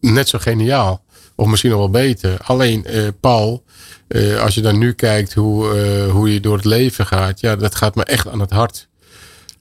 [0.01, 1.05] net zo geniaal.
[1.35, 2.39] Of misschien nog wel beter.
[2.45, 3.65] Alleen eh, Paul,
[4.09, 7.57] eh, als je dan nu kijkt hoe, eh, hoe hij door het leven gaat, ja,
[7.57, 8.89] dat gaat me echt aan het hart.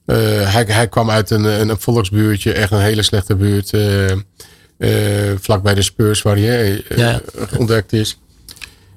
[0.06, 3.70] Hij, hij kwam uit een, een, een volksbuurtje, echt een hele slechte buurt.
[5.42, 7.20] vlak bij de Spurs waar hij Ja.
[7.58, 8.18] ontdekt is.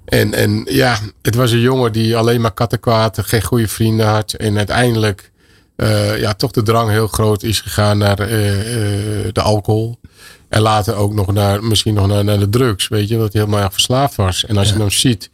[0.05, 4.33] En, en ja, het was een jongen die alleen maar kattenkwaad, geen goede vrienden had.
[4.33, 5.30] En uiteindelijk
[5.81, 9.99] eh, ja, toch de drang heel groot is gegaan naar eh, eh, de alcohol.
[10.49, 12.87] En later ook nog naar, misschien nog naar, naar de drugs.
[12.87, 14.45] Weet je, dat hij helemaal erg verslaafd was.
[14.45, 15.29] En als je dan ziet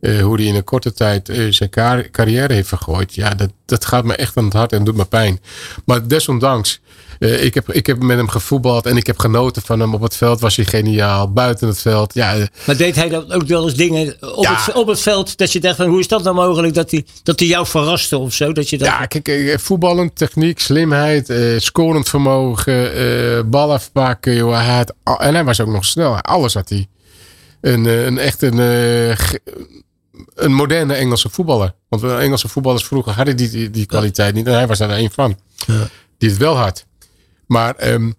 [0.00, 3.14] eh, hoe hij in een korte tijd eh, zijn car- carrière heeft vergooid.
[3.14, 5.40] Ja, dat, dat gaat me echt aan het hart en doet me pijn.
[5.84, 6.80] Maar desondanks,
[7.18, 9.94] eh, ik, heb, ik heb met hem gevoetbald en ik heb genoten van hem.
[9.94, 11.32] Op het veld was hij geniaal.
[11.32, 14.64] Buiten het veld, ja, Maar deed hij dan ook wel eens dingen op, Ja.
[14.64, 17.04] het, op het veld dat je dacht van hoe is dat nou mogelijk dat hij,
[17.22, 18.52] dat hij jou verraste of zo?
[18.52, 21.32] Dat je dat, Ja, kijk, voetballend, techniek, slimheid,
[21.62, 24.34] scorend vermogen, bal afpakken.
[24.34, 26.20] Joh, hij had, en hij was ook nog snel.
[26.20, 26.86] Alles had hij.
[27.60, 28.58] Een, een echt een,
[30.34, 31.74] een moderne Engelse voetballer.
[31.88, 34.46] Want we Engelse voetballers vroeger hadden die, die, die kwaliteit niet.
[34.46, 35.38] En hij was daar een van.
[35.66, 35.88] Ja.
[36.18, 36.86] Die het wel had.
[37.46, 38.10] Maar ehm,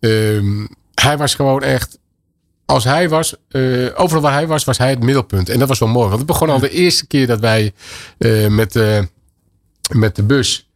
[0.00, 1.98] ehm, hij was gewoon echt
[2.70, 3.62] als hij was, eh,
[3.94, 5.48] overal waar hij was, was hij het middelpunt.
[5.48, 6.06] En dat was wel mooi.
[6.06, 7.72] Want het begon al de eerste keer dat wij
[8.18, 8.98] eh, met, eh,
[9.92, 10.68] met de bus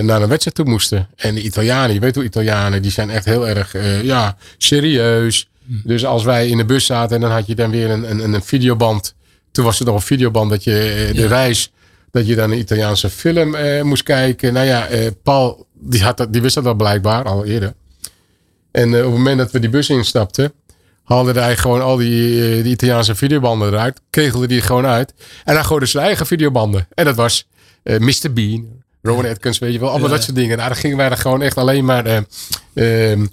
[0.00, 1.08] naar een wedstrijd toe moesten.
[1.16, 5.50] En de Italianen, je weet hoe Italianen, die zijn echt heel erg ja, serieus.
[5.64, 8.34] Dus als wij in de bus zaten en dan had je dan weer een, een,
[8.34, 9.14] een videoband.
[9.54, 11.72] Toen was er nog een videoband dat je eh, de reis,
[12.10, 14.52] dat je dan een Italiaanse film eh, moest kijken.
[14.52, 17.74] Nou ja, eh, Paul, die, had dat, die wist dat wel blijkbaar al eerder.
[18.70, 20.52] En eh, op het moment dat we die bus instapten,
[21.04, 24.00] haalde hij gewoon al die, eh, die Italiaanse videobanden eruit.
[24.10, 25.14] Kegelde die gewoon uit.
[25.44, 26.88] En hij gooide zijn eigen videobanden.
[26.94, 27.48] En dat was
[27.82, 28.32] eh, Mr.
[28.32, 29.88] Bean, Rowan Atkins, weet je wel.
[29.90, 30.56] Allemaal dat soort dingen.
[30.56, 32.06] Nou, dan gingen wij er gewoon echt alleen maar...
[32.74, 33.26] eh, ehm,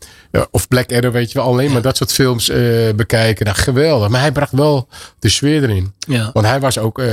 [0.51, 1.47] of Black Adder, weet je wel.
[1.47, 2.59] Alleen maar dat soort films eh,
[2.95, 3.45] bekijken.
[3.45, 4.09] Nou, geweldig.
[4.09, 4.87] Maar hij bracht wel
[5.19, 5.93] de sfeer erin.
[5.99, 6.29] ja.
[6.33, 7.07] Want hij was ook eh,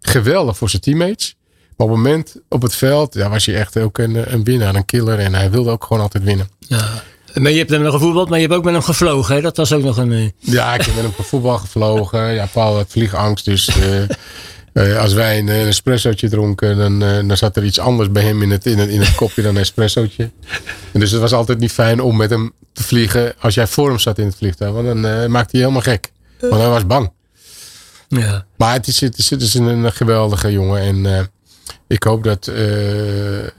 [0.00, 1.36] geweldig voor zijn teammates.
[1.76, 4.74] Maar op het moment op het veld, ja, was hij echt ook een, een winnaar,
[4.74, 5.18] een killer.
[5.18, 6.48] En hij wilde ook gewoon altijd winnen.
[6.58, 7.02] ja.
[7.34, 9.34] Maar je hebt hem nog gevoetbald, maar je hebt ook met hem gevlogen.
[9.34, 9.40] Hè?
[9.40, 10.32] Dat was ook nog een...
[10.38, 12.34] Ja, ik heb met hem voetbal gevlogen.
[12.34, 13.44] Ja, Paul had vliegangst.
[13.44, 13.68] Dus
[14.74, 18.10] eh, eh, als wij een, een espressootje dronken, dan, eh, dan zat er iets anders
[18.10, 20.30] bij hem in het, in het, in het kopje dan een espressootje.
[20.92, 23.88] En dus het was altijd niet fijn om met hem te vliegen als jij voor
[23.88, 24.72] hem zat in het vliegtuig.
[24.72, 26.12] Want dan eh, maakte hij helemaal gek.
[26.40, 27.12] Want hij was bang.
[28.08, 28.46] ja.
[28.56, 30.80] Maar het is, het is, het is een, een geweldige jongen.
[30.80, 31.24] En eh,
[31.86, 32.66] ik hoop dat, eh,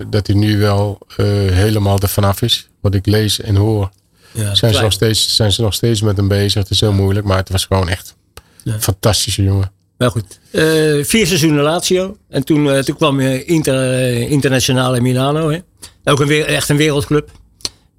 [0.08, 2.70] dat hij nu wel eh, helemaal er vanaf is.
[2.82, 3.90] Wat ik lees en hoor.
[4.32, 6.62] Ja, Zijn ze, nog steeds, zijn ze nog steeds met hem bezig.
[6.62, 8.16] Het is heel moeilijk, maar het was gewoon echt
[8.64, 8.74] Ja.
[8.74, 9.72] een fantastische jongen.
[9.98, 10.40] Maar goed.
[10.52, 10.64] Eh,
[11.04, 12.18] vier seizoenen Lazio.
[12.30, 15.50] En toen, eh, toen kwam je Inter, eh, Internationale in Milano.
[15.50, 15.58] Hè.
[16.04, 17.30] Ook een, weer- echt een wereldclub.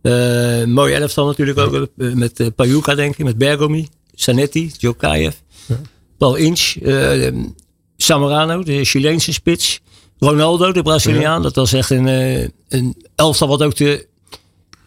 [0.02, 1.74] Eh mooi elftal natuurlijk ook.
[1.98, 3.24] eh, met Pajuka denk ik.
[3.24, 3.88] Met Bergomi.
[4.14, 4.72] Zanetti.
[4.78, 5.34] Djokajev.
[6.18, 6.76] Paul Inch.
[6.82, 7.32] eh,
[7.96, 8.62] Samorano.
[8.62, 9.80] De Chileense spits.
[10.18, 11.42] Ronaldo, de Braziliaan.
[11.42, 14.06] Dat was echt een, eh, een elftal wat ook de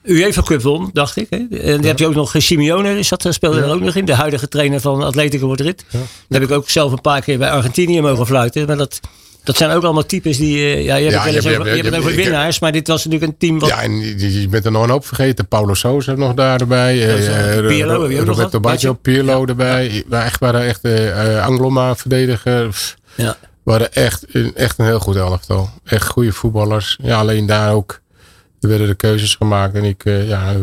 [0.10, 1.28] UEFA Cup won, dacht ik.
[1.30, 1.38] Hè?
[1.38, 4.05] En dan heb je ook nog eh, Simeone, dat speelde er ook nog in.
[4.05, 5.84] De huidige trainer van Atletico Madrid.
[5.91, 6.01] Daar
[6.41, 8.68] heb ik ook zelf een paar keer bij Argentinië mogen fluiten.
[8.68, 8.99] Maar dat,
[9.43, 10.57] dat zijn ook allemaal types die...
[10.57, 13.05] eh, ja, je hebt Ja, het je over, je je heb- winnaars, maar dit was
[13.05, 13.70] natuurlijk een team wat...
[13.70, 15.47] Ja, en je, bent er nog een hoop vergeten.
[15.47, 16.95] Paulo Sousa nog daar erbij.
[16.97, 17.32] Ja, eh, zo.
[17.32, 18.93] eh, Pirlo heb je ook nog Roberto Baggio.
[18.93, 20.03] Pirlo erbij.
[20.10, 22.95] Echt waren echt uh, Angloma verdedigers.
[23.16, 23.38] ja.
[23.64, 25.70] waren echt, een- echt een heel goed elftal.
[25.86, 26.97] Echt goede voetballers.
[27.01, 27.99] Ja, alleen daar ook
[28.62, 29.76] er werden de keuzes gemaakt.
[29.76, 30.55] En ik, eh, ja,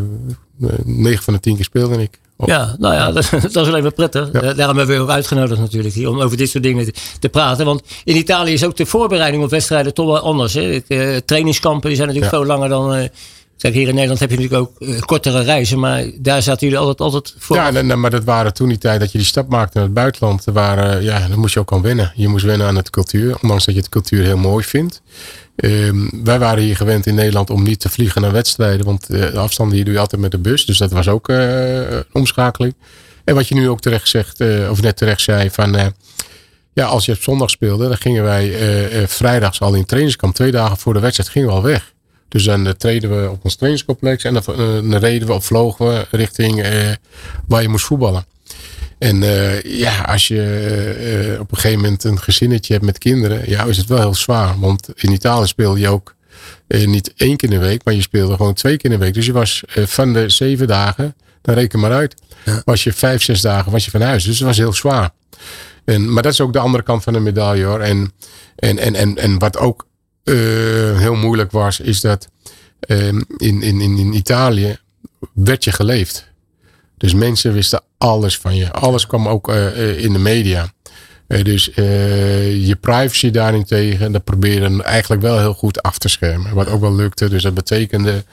[0.84, 2.20] 9 van de 10 keer speelde ik.
[2.36, 4.28] Op- Ja, nou ja, dat, dat is alleen maar prettig.
[4.32, 4.40] Ja.
[4.40, 7.28] Eh, Daarom hebben we ook uitgenodigd natuurlijk hier om over dit soort dingen te, te
[7.28, 7.64] praten.
[7.64, 10.54] Want in Italië is ook de voorbereiding op wedstrijden toch wel anders.
[10.54, 10.62] Hè?
[10.62, 12.38] Het, eh, trainingskampen die zijn natuurlijk Ja.
[12.40, 12.94] veel langer dan...
[12.94, 13.08] eh,
[13.66, 15.78] Kijk, hier in Nederland heb je natuurlijk ook eh, kortere reizen.
[15.78, 17.56] Maar daar zaten jullie altijd, altijd voor.
[17.56, 19.94] Ja, en- maar dat waren toen die tijd dat je die stap maakte naar het
[19.94, 20.44] buitenland.
[20.44, 22.12] Waren, ja, dan moest je ook aan wennen.
[22.14, 23.36] Je moest wennen aan de cultuur.
[23.42, 25.02] Ondanks dat je de cultuur heel mooi vindt.
[25.56, 28.86] Ehm, wij waren hier gewend in Nederland om niet te vliegen naar wedstrijden.
[28.86, 30.64] Want eh, de afstanden hier doe je altijd met de bus.
[30.66, 32.74] Dus dat was ook eh, een omschakeling.
[33.24, 34.40] En wat je nu ook terecht zegt,
[34.70, 35.92] of net terecht zei, van
[36.72, 38.54] ja, als je op zondag speelde, dan gingen wij
[39.08, 40.34] vrijdags al in trainingskamp.
[40.34, 41.94] Twee dagen voor de wedstrijd gingen we al weg.
[42.28, 44.42] Dus dan uh, treden we op ons trainingscomplex en dan,
[44.90, 46.92] dan reden we of vlogen we richting uh,
[47.46, 48.24] waar je moest voetballen.
[48.98, 53.50] En uh, ja, als je uh, op een gegeven moment een gezinnetje hebt met kinderen,
[53.50, 54.60] ja, is het wel heel zwaar.
[54.60, 56.14] Want in Italië speel je ook
[56.68, 59.04] uh, niet één keer in de week, maar je speelde gewoon twee keer in de
[59.04, 59.14] week.
[59.14, 62.14] Dus je was van de zeven dagen, dan reken maar uit,
[62.44, 62.62] ja.
[62.64, 64.24] was je vijf, zes dagen was je van huis.
[64.24, 65.10] Dus het was heel zwaar.
[65.84, 67.80] En, maar dat is ook de andere kant van de medaille hoor.
[67.80, 68.12] En,
[68.56, 69.86] en, en, en, en wat ook
[70.96, 72.28] heel moeilijk was, is dat
[72.86, 74.78] uh, in, in, in, in Italië
[75.32, 76.28] werd je geleefd.
[76.96, 78.72] Dus mensen wisten alles van je.
[78.72, 80.72] Alles kwam ook uh, in de media.
[81.26, 86.54] dus je privacy daarentegen, dat probeerden eigenlijk wel heel goed af te schermen.
[86.54, 87.28] Wat ook wel lukte.
[87.28, 88.24] Dus dat betekende,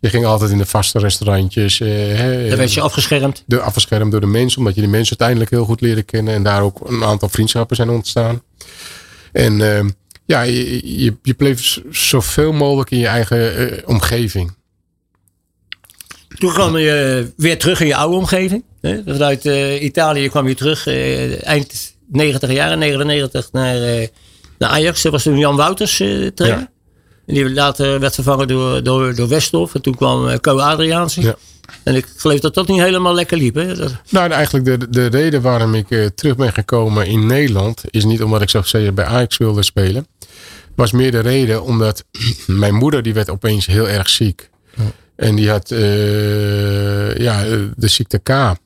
[0.00, 1.78] je ging altijd in de vaste restaurantjes.
[1.78, 3.42] Daar werd je afgeschermd.
[3.46, 6.34] De, afgeschermd door de mensen, omdat je die mensen uiteindelijk heel goed leerde kennen.
[6.34, 8.42] En daar ook een aantal vriendschappen zijn ontstaan.
[9.32, 9.60] En
[10.30, 14.54] ja, je, je, je bleef zoveel mogelijk in je eigen uh, omgeving.
[16.38, 18.64] Toen kwam je weer terug in je oude omgeving.
[18.80, 19.02] Hè?
[19.06, 24.08] Vanuit uh, Italië kwam je terug uh, eind 90 jaren, 99 naar,
[24.58, 25.02] naar Ajax.
[25.02, 26.60] Dat was toen Jan Wouters trainer.
[26.60, 26.70] Ja.
[27.26, 29.74] En die later werd vervangen door, door, door Westhoff.
[29.74, 31.20] En toen kwam Co Adriaanse.
[31.20, 31.34] Ja.
[31.82, 33.54] En ik geloof dat dat niet helemaal lekker liep.
[33.54, 33.74] Hè?
[33.74, 33.94] Dat...
[34.08, 38.22] Nou, eigenlijk de, de reden waarom ik uh, terug ben gekomen in Nederland is niet
[38.22, 40.06] omdat ik zou zeggen bij Ajax wilde spelen.
[40.74, 42.04] Was meer de reden omdat
[42.46, 44.50] mijn moeder die werd opeens heel erg ziek.
[44.76, 44.82] Ja.
[45.16, 47.44] En die had uh, ja,
[47.76, 48.58] de ziekte K.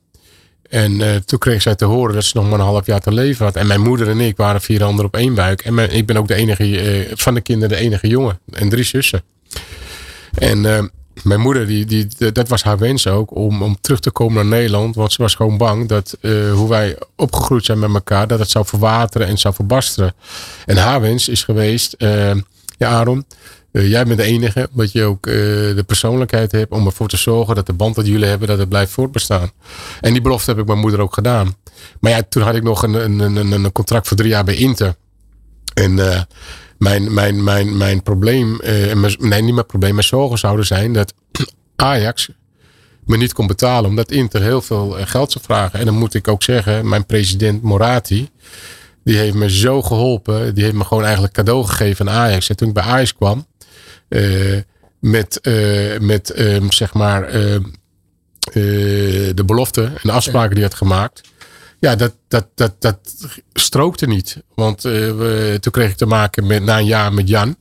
[0.69, 3.13] En uh, toen kreeg zij te horen dat ze nog maar een half jaar te
[3.13, 3.55] leven had.
[3.55, 5.61] En mijn moeder en ik waren vier handen op één buik.
[5.61, 6.67] En mijn, ik ben ook de enige
[7.07, 8.39] uh, van de kinderen de enige jongen.
[8.51, 9.23] En drie zussen.
[10.37, 10.91] En
[11.23, 14.59] mijn moeder, die, die, dat was haar wens ook om, om terug te komen naar
[14.59, 14.95] Nederland.
[14.95, 18.49] Want ze was gewoon bang dat uh, hoe wij opgegroeid zijn met elkaar, dat het
[18.49, 20.13] zou verwateren en zou verbasteren.
[20.65, 22.31] En haar wens is geweest, uh,
[22.77, 23.25] ja Aaron,
[23.71, 27.55] uh, jij bent de enige, omdat je ook de persoonlijkheid hebt om ervoor te zorgen
[27.55, 29.51] dat de band dat jullie hebben, dat het blijft voortbestaan.
[30.01, 31.55] En die belofte heb ik mijn moeder ook gedaan.
[31.99, 34.55] Maar ja, toen had ik nog een, een, een, een contract voor drie jaar bij
[34.55, 34.95] Inter.
[35.73, 36.27] En
[36.77, 41.13] mijn, mijn, mijn, mijn probleem, uh, nee niet mijn probleem, mijn zorgen zouden zijn dat
[41.75, 42.29] Ajax
[43.05, 45.79] me niet kon betalen omdat Inter heel veel geld zou vragen.
[45.79, 48.29] En dan moet ik ook zeggen, mijn president Morati,
[49.03, 50.55] die heeft me zo geholpen.
[50.55, 52.49] Die heeft me gewoon eigenlijk cadeau gegeven aan Ajax.
[52.49, 53.45] En toen ik bij Ajax kwam,
[54.09, 54.59] uh,
[54.99, 55.39] met,
[56.01, 56.33] met
[56.69, 57.31] zeg maar
[58.51, 61.21] de belofte en de afspraken die hij had gemaakt
[61.85, 62.99] ja, dat, dat, dat, dat
[63.53, 64.43] strookte niet.
[64.55, 67.55] Want uh, we, toen kreeg ik te maken met, na een jaar met Jan.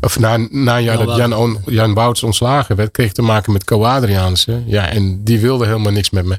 [0.00, 3.12] Of na, na een jaar Jan dat Jan, on, Jan Bouts ontslagen werd, kreeg ik
[3.12, 4.62] te maken met Co Adriaanse.
[4.66, 6.38] Ja, en die wilde helemaal niks met me.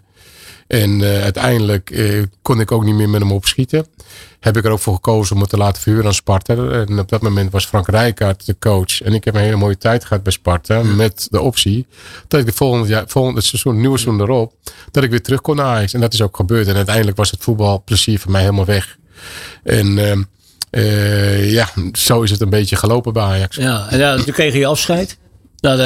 [0.70, 3.86] En uh, uiteindelijk uh, kon ik ook niet meer met hem opschieten.
[4.40, 6.56] Heb ik er ook voor gekozen om het te laten verhuren aan Sparta.
[6.56, 9.02] En op dat moment was Frank Rijkaard de coach.
[9.02, 10.76] En ik heb een hele mooie tijd gehad bij Sparta.
[10.76, 10.84] Ja.
[10.84, 11.86] Met de optie
[12.28, 14.54] dat ik de volgende, jaar, volgende seizoen, nieuwe seizoen erop.
[14.92, 15.94] Dat ik weer terug kon naar Ajax.
[15.94, 16.68] En dat is ook gebeurd.
[16.68, 18.98] En uiteindelijk was het voetbalplezier voor mij helemaal weg.
[19.64, 20.12] En uh,
[20.70, 23.56] Eh, ja, zo is het een beetje gelopen bij Ajax.
[23.56, 25.18] Ja, en ja, toen kreeg je afscheid.
[25.62, 25.82] Nou,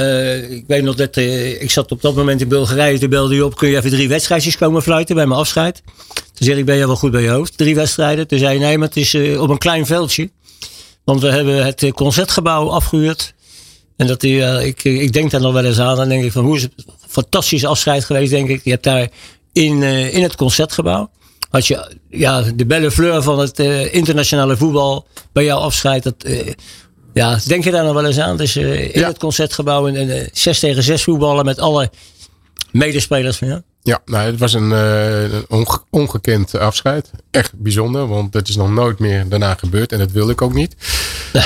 [0.49, 2.99] ik weet nog dat eh, ik zat op dat moment in Bulgarije.
[2.99, 5.81] Toen belde je op, kun je even drie wedstrijdjes komen fluiten bij mijn afscheid.
[6.13, 7.57] Toen zei ik, ben je wel goed bij je hoofd?
[7.57, 8.27] Drie wedstrijden.
[8.27, 10.31] Toen zei je, nee, maar het is eh, op een klein veldje.
[11.03, 13.33] Want we hebben het eh, concertgebouw afgehuurd.
[13.97, 15.95] En dat ik, ik denk daar nog wel eens aan.
[15.95, 18.63] Dan denk ik van, hoe is het een fantastisch afscheid geweest, denk ik.
[18.63, 19.09] Je hebt daar
[19.53, 21.11] in, in het concertgebouw.
[21.49, 23.59] Had je ja, de belle fleur van het
[23.91, 26.03] internationale voetbal bij jouw afscheid.
[26.03, 26.15] Dat,
[27.13, 28.37] ja, denk je daar nog wel eens aan?
[28.37, 29.07] Dus eh, in Ja.
[29.07, 31.89] het concertgebouw en, en eh, 6 tegen 6 voetballen met alle
[32.71, 33.61] medespelers van jou.
[33.81, 37.11] Ja, nou, het was een, eh, een onge- ongekend afscheid.
[37.31, 39.91] Echt bijzonder, want dat is nog nooit meer daarna gebeurd.
[39.91, 40.75] En dat wilde ik ook niet.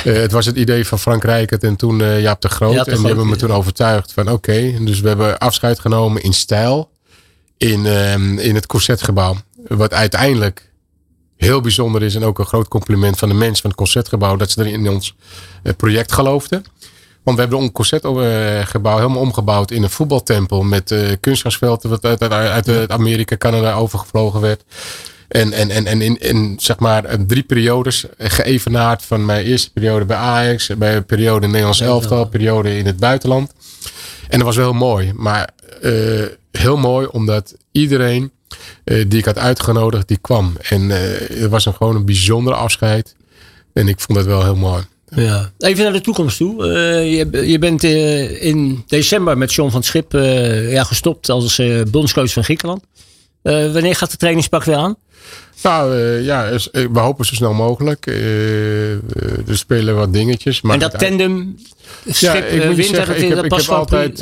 [0.04, 2.74] Het was het idee van Frank Rijkert en toen eh, Jaap de Groot.
[2.74, 4.74] Jaap de en die hebben me toen overtuigd van oké.
[4.82, 6.90] dus we hebben afscheid genomen in stijl.
[7.58, 9.36] In, ehm, in het Concertgebouw.
[9.68, 10.72] Wat uiteindelijk
[11.38, 12.16] heel bijzonder is.
[12.16, 14.36] En ook een groot compliment van de mensen van het Concertgebouw.
[14.36, 15.16] Dat ze er in ons
[15.74, 16.64] project geloofden.
[17.24, 20.64] Want we hebben een concertgebouw helemaal omgebouwd in een voetbaltempel.
[20.64, 24.64] Met eh kunstgrasvelden wat uit, uit, uit, uit Amerika, Canada overgevlogen werd.
[25.28, 29.72] En, en, en, en in, in zeg maar eh, drie periodes geëvenaard van mijn eerste
[29.72, 30.68] periode bij Ajax.
[30.78, 33.54] Bij een periode in Nederlands elftal, periode in het buitenland.
[34.30, 35.12] En dat was wel heel mooi.
[35.16, 35.50] Maar
[35.82, 38.32] eh, heel mooi omdat iedereen
[38.84, 40.54] eh, die ik had uitgenodigd, die kwam.
[40.62, 43.16] En eh, het was een, gewoon een bijzonder afscheid.
[43.74, 44.84] En ik vond het wel heel mooi.
[45.16, 45.52] Ja.
[45.58, 46.74] Even naar de toekomst toe.
[46.74, 51.30] Eh, je, je bent eh, in december met John van het Schip eh, ja, gestopt
[51.30, 52.84] als bondscoach van Griekenland.
[53.42, 54.96] Wanneer gaat de trainingspak weer aan?
[55.64, 58.08] Nou ja, we hopen zo snel mogelijk.
[59.48, 60.62] Er spelen wat dingetjes.
[60.62, 61.58] Maar en dat tandem
[62.06, 63.52] schip ja, ik zeggen, dat, ik heb, ik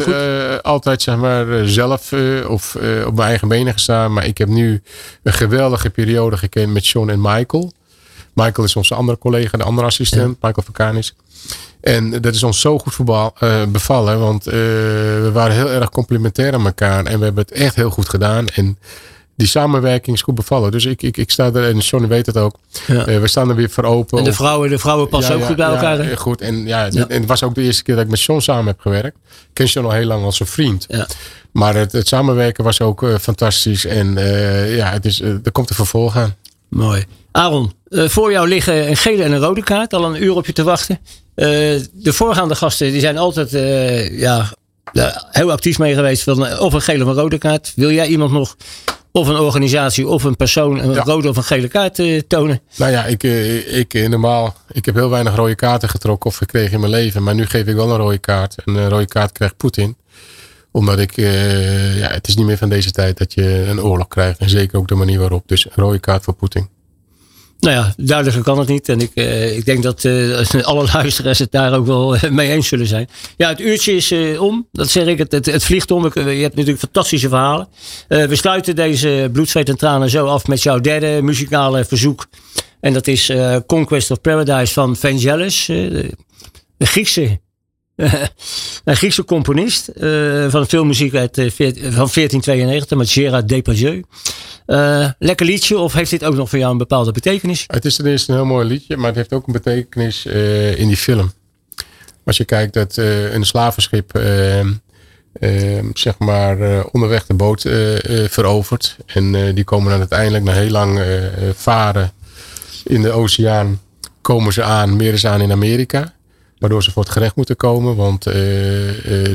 [0.05, 2.13] heb altijd, zeg maar, zelf
[2.47, 2.75] of
[3.05, 4.13] op mijn eigen benen gestaan.
[4.13, 4.81] Maar ik heb nu
[5.23, 7.71] een geweldige periode gekend met Sean en Michael.
[8.35, 11.15] Michael is onze andere collega, de andere assistent, Michael Vakanis.
[11.81, 14.19] En dat is ons zo goed voetbal, eh, bevallen.
[14.19, 17.05] Want eh, we waren heel erg complementair aan elkaar.
[17.05, 18.47] En we hebben het echt heel goed gedaan.
[18.47, 18.77] En
[19.35, 20.71] die samenwerking is goed bevallen.
[20.71, 22.55] Dus ik, ik, ik sta er, en Sean weet het ook.
[22.87, 23.05] Ja.
[23.05, 24.17] Eh, we staan er weer voor open.
[24.17, 25.99] en de vrouwen, de vrouwen passen ja, ook ja, goed bij ja, elkaar.
[25.99, 26.41] eh, goed.
[26.41, 27.07] En, ja, Ja.
[27.07, 29.17] en het was ook de eerste keer dat ik met Sean samen heb gewerkt.
[29.27, 30.85] Ik ken Sean al heel lang als een vriend.
[30.87, 31.07] Ja.
[31.51, 33.85] Maar het, het samenwerken was ook fantastisch.
[33.85, 34.13] En
[34.75, 36.35] ja, het is, er komt een vervolg aan.
[36.69, 37.05] Mooi.
[37.31, 39.93] Aaron, eh, voor jou liggen een gele en een rode kaart.
[39.93, 40.99] Al een uur op je te wachten.
[41.35, 41.47] Eh,
[41.93, 44.53] de voorgaande gasten die zijn altijd eh, ja,
[45.31, 46.23] heel actief mee geweest.
[46.23, 47.73] Van, of een gele of een rode kaart.
[47.75, 48.55] Wil jij iemand nog,
[49.11, 51.03] of een organisatie of een persoon, een Ja.
[51.03, 52.61] rode of een gele kaart tonen?
[52.75, 53.23] Nou ja, ik,
[53.67, 57.23] ik normaal, ik heb heel weinig rode kaarten getrokken of gekregen in mijn leven.
[57.23, 58.55] Maar nu geef ik wel een rode kaart.
[58.65, 59.97] En een rode kaart krijgt Poetin.
[60.71, 61.15] Omdat ik,
[61.95, 64.39] ja, het is niet meer van deze tijd dat je een oorlog krijgt.
[64.39, 65.47] En zeker ook de manier waarop.
[65.47, 66.74] Dus een rode kaart voor Poetin.
[67.65, 68.89] Nou ja, duidelijker kan het niet.
[68.89, 72.51] En ik, eh, ik denk dat eh, alle luisteraars het daar ook wel eh, mee
[72.51, 73.09] eens zullen zijn.
[73.37, 74.67] Ja, het uurtje is om.
[74.71, 75.17] Dat zeg ik.
[75.17, 76.03] Het, het, het vliegt om.
[76.03, 77.67] Je hebt natuurlijk fantastische verhalen.
[78.07, 82.27] We sluiten deze bloed, zweet en tranen zo af met jouw derde muzikale verzoek.
[82.79, 83.31] En dat is
[83.65, 85.65] Conquest of Paradise van Vangelis.
[85.65, 86.15] de,
[86.77, 87.39] Griekse,
[88.83, 94.03] een Griekse componist eh, van filmmuziek uit, van 1492 met Gérard Depardieu.
[94.65, 97.63] Eh, lekker liedje of heeft dit ook nog voor jou een bepaalde betekenis?
[97.67, 100.79] Het is ten eerste een heel mooi liedje, maar het heeft ook een betekenis eh,
[100.79, 101.31] in die film.
[102.25, 107.61] Als je kijkt dat eh, een slavenschip eh, eh, zeg maar onderweg de boot
[108.29, 108.97] verovert.
[109.05, 111.01] En die komen dan uiteindelijk na heel lang
[111.55, 112.11] varen
[112.83, 113.81] in de oceaan,
[114.21, 116.13] komen ze aan, meren ze aan in Amerika.
[116.59, 118.23] Waardoor ze voor het gerecht moeten komen, want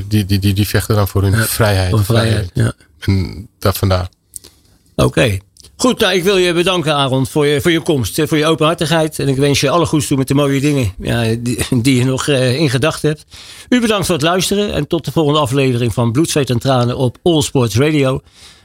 [0.09, 1.91] die, die, die, die vechten dan voor hun vrijheid.
[1.91, 2.51] Van vrijheid.
[2.55, 2.73] Ja.
[2.99, 4.09] En dat vandaar.
[5.05, 5.39] Oké.
[5.81, 8.47] Goed, nou, ik wil je bedanken, Aaron, voor je, voor je komst, eh, voor je
[8.47, 9.19] openhartigheid.
[9.19, 11.35] En ik wens je alle goeds toe met de mooie dingen ja,
[11.83, 13.25] die, je nog eh, in gedachten hebt.
[13.69, 17.19] U bedankt voor het luisteren en tot de volgende aflevering van Bloed, en Tranen op
[17.23, 18.21] All Sports Radio.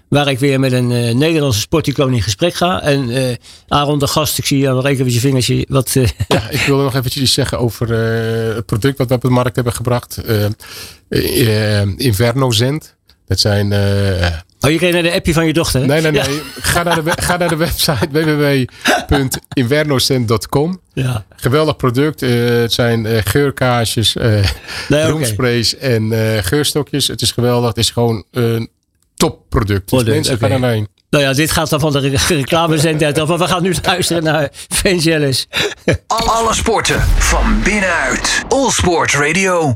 [0.09, 2.81] Waar ik weer met een eh, Nederlandse sporticoon in gesprek ga.
[2.81, 3.35] En eh,
[3.67, 5.65] Aaron, de gast, ik zie jou nog even je vingertje.
[5.69, 5.95] Wat,
[6.49, 7.89] ik wilde nog eventjes iets zeggen over
[8.55, 10.21] het product wat we op de markt hebben gebracht.
[11.97, 12.95] Inverno Zend.
[13.25, 13.73] Dat zijn.
[14.59, 16.21] Oh, je kreeg naar de appje van je dochter, nee, nee, nee.
[16.33, 16.39] Ja.
[16.61, 18.07] Ga, naar de, ga naar de website
[19.55, 20.79] www.invernocent.com.
[20.93, 21.25] Ja.
[21.35, 22.21] Geweldig product.
[22.21, 24.29] Eh, het zijn eh, geurkaarsjes, eh
[24.87, 25.09] Nee, oké.
[25.11, 27.07] roomsprays en eh, geurstokjes.
[27.07, 27.67] Het is geweldig.
[27.67, 28.69] Het is gewoon een
[29.15, 29.89] topproduct.
[29.89, 30.47] Dus mensen oké.
[30.47, 30.87] gaan erheen.
[31.09, 33.27] Nou ja, dit gaat dan van de re- reclamezendheid af.
[33.27, 35.47] Maar we gaan nu luisteren naar Vangelis.
[36.07, 38.43] Alle sporten van binnenuit.
[38.49, 39.73] All Sport Radio.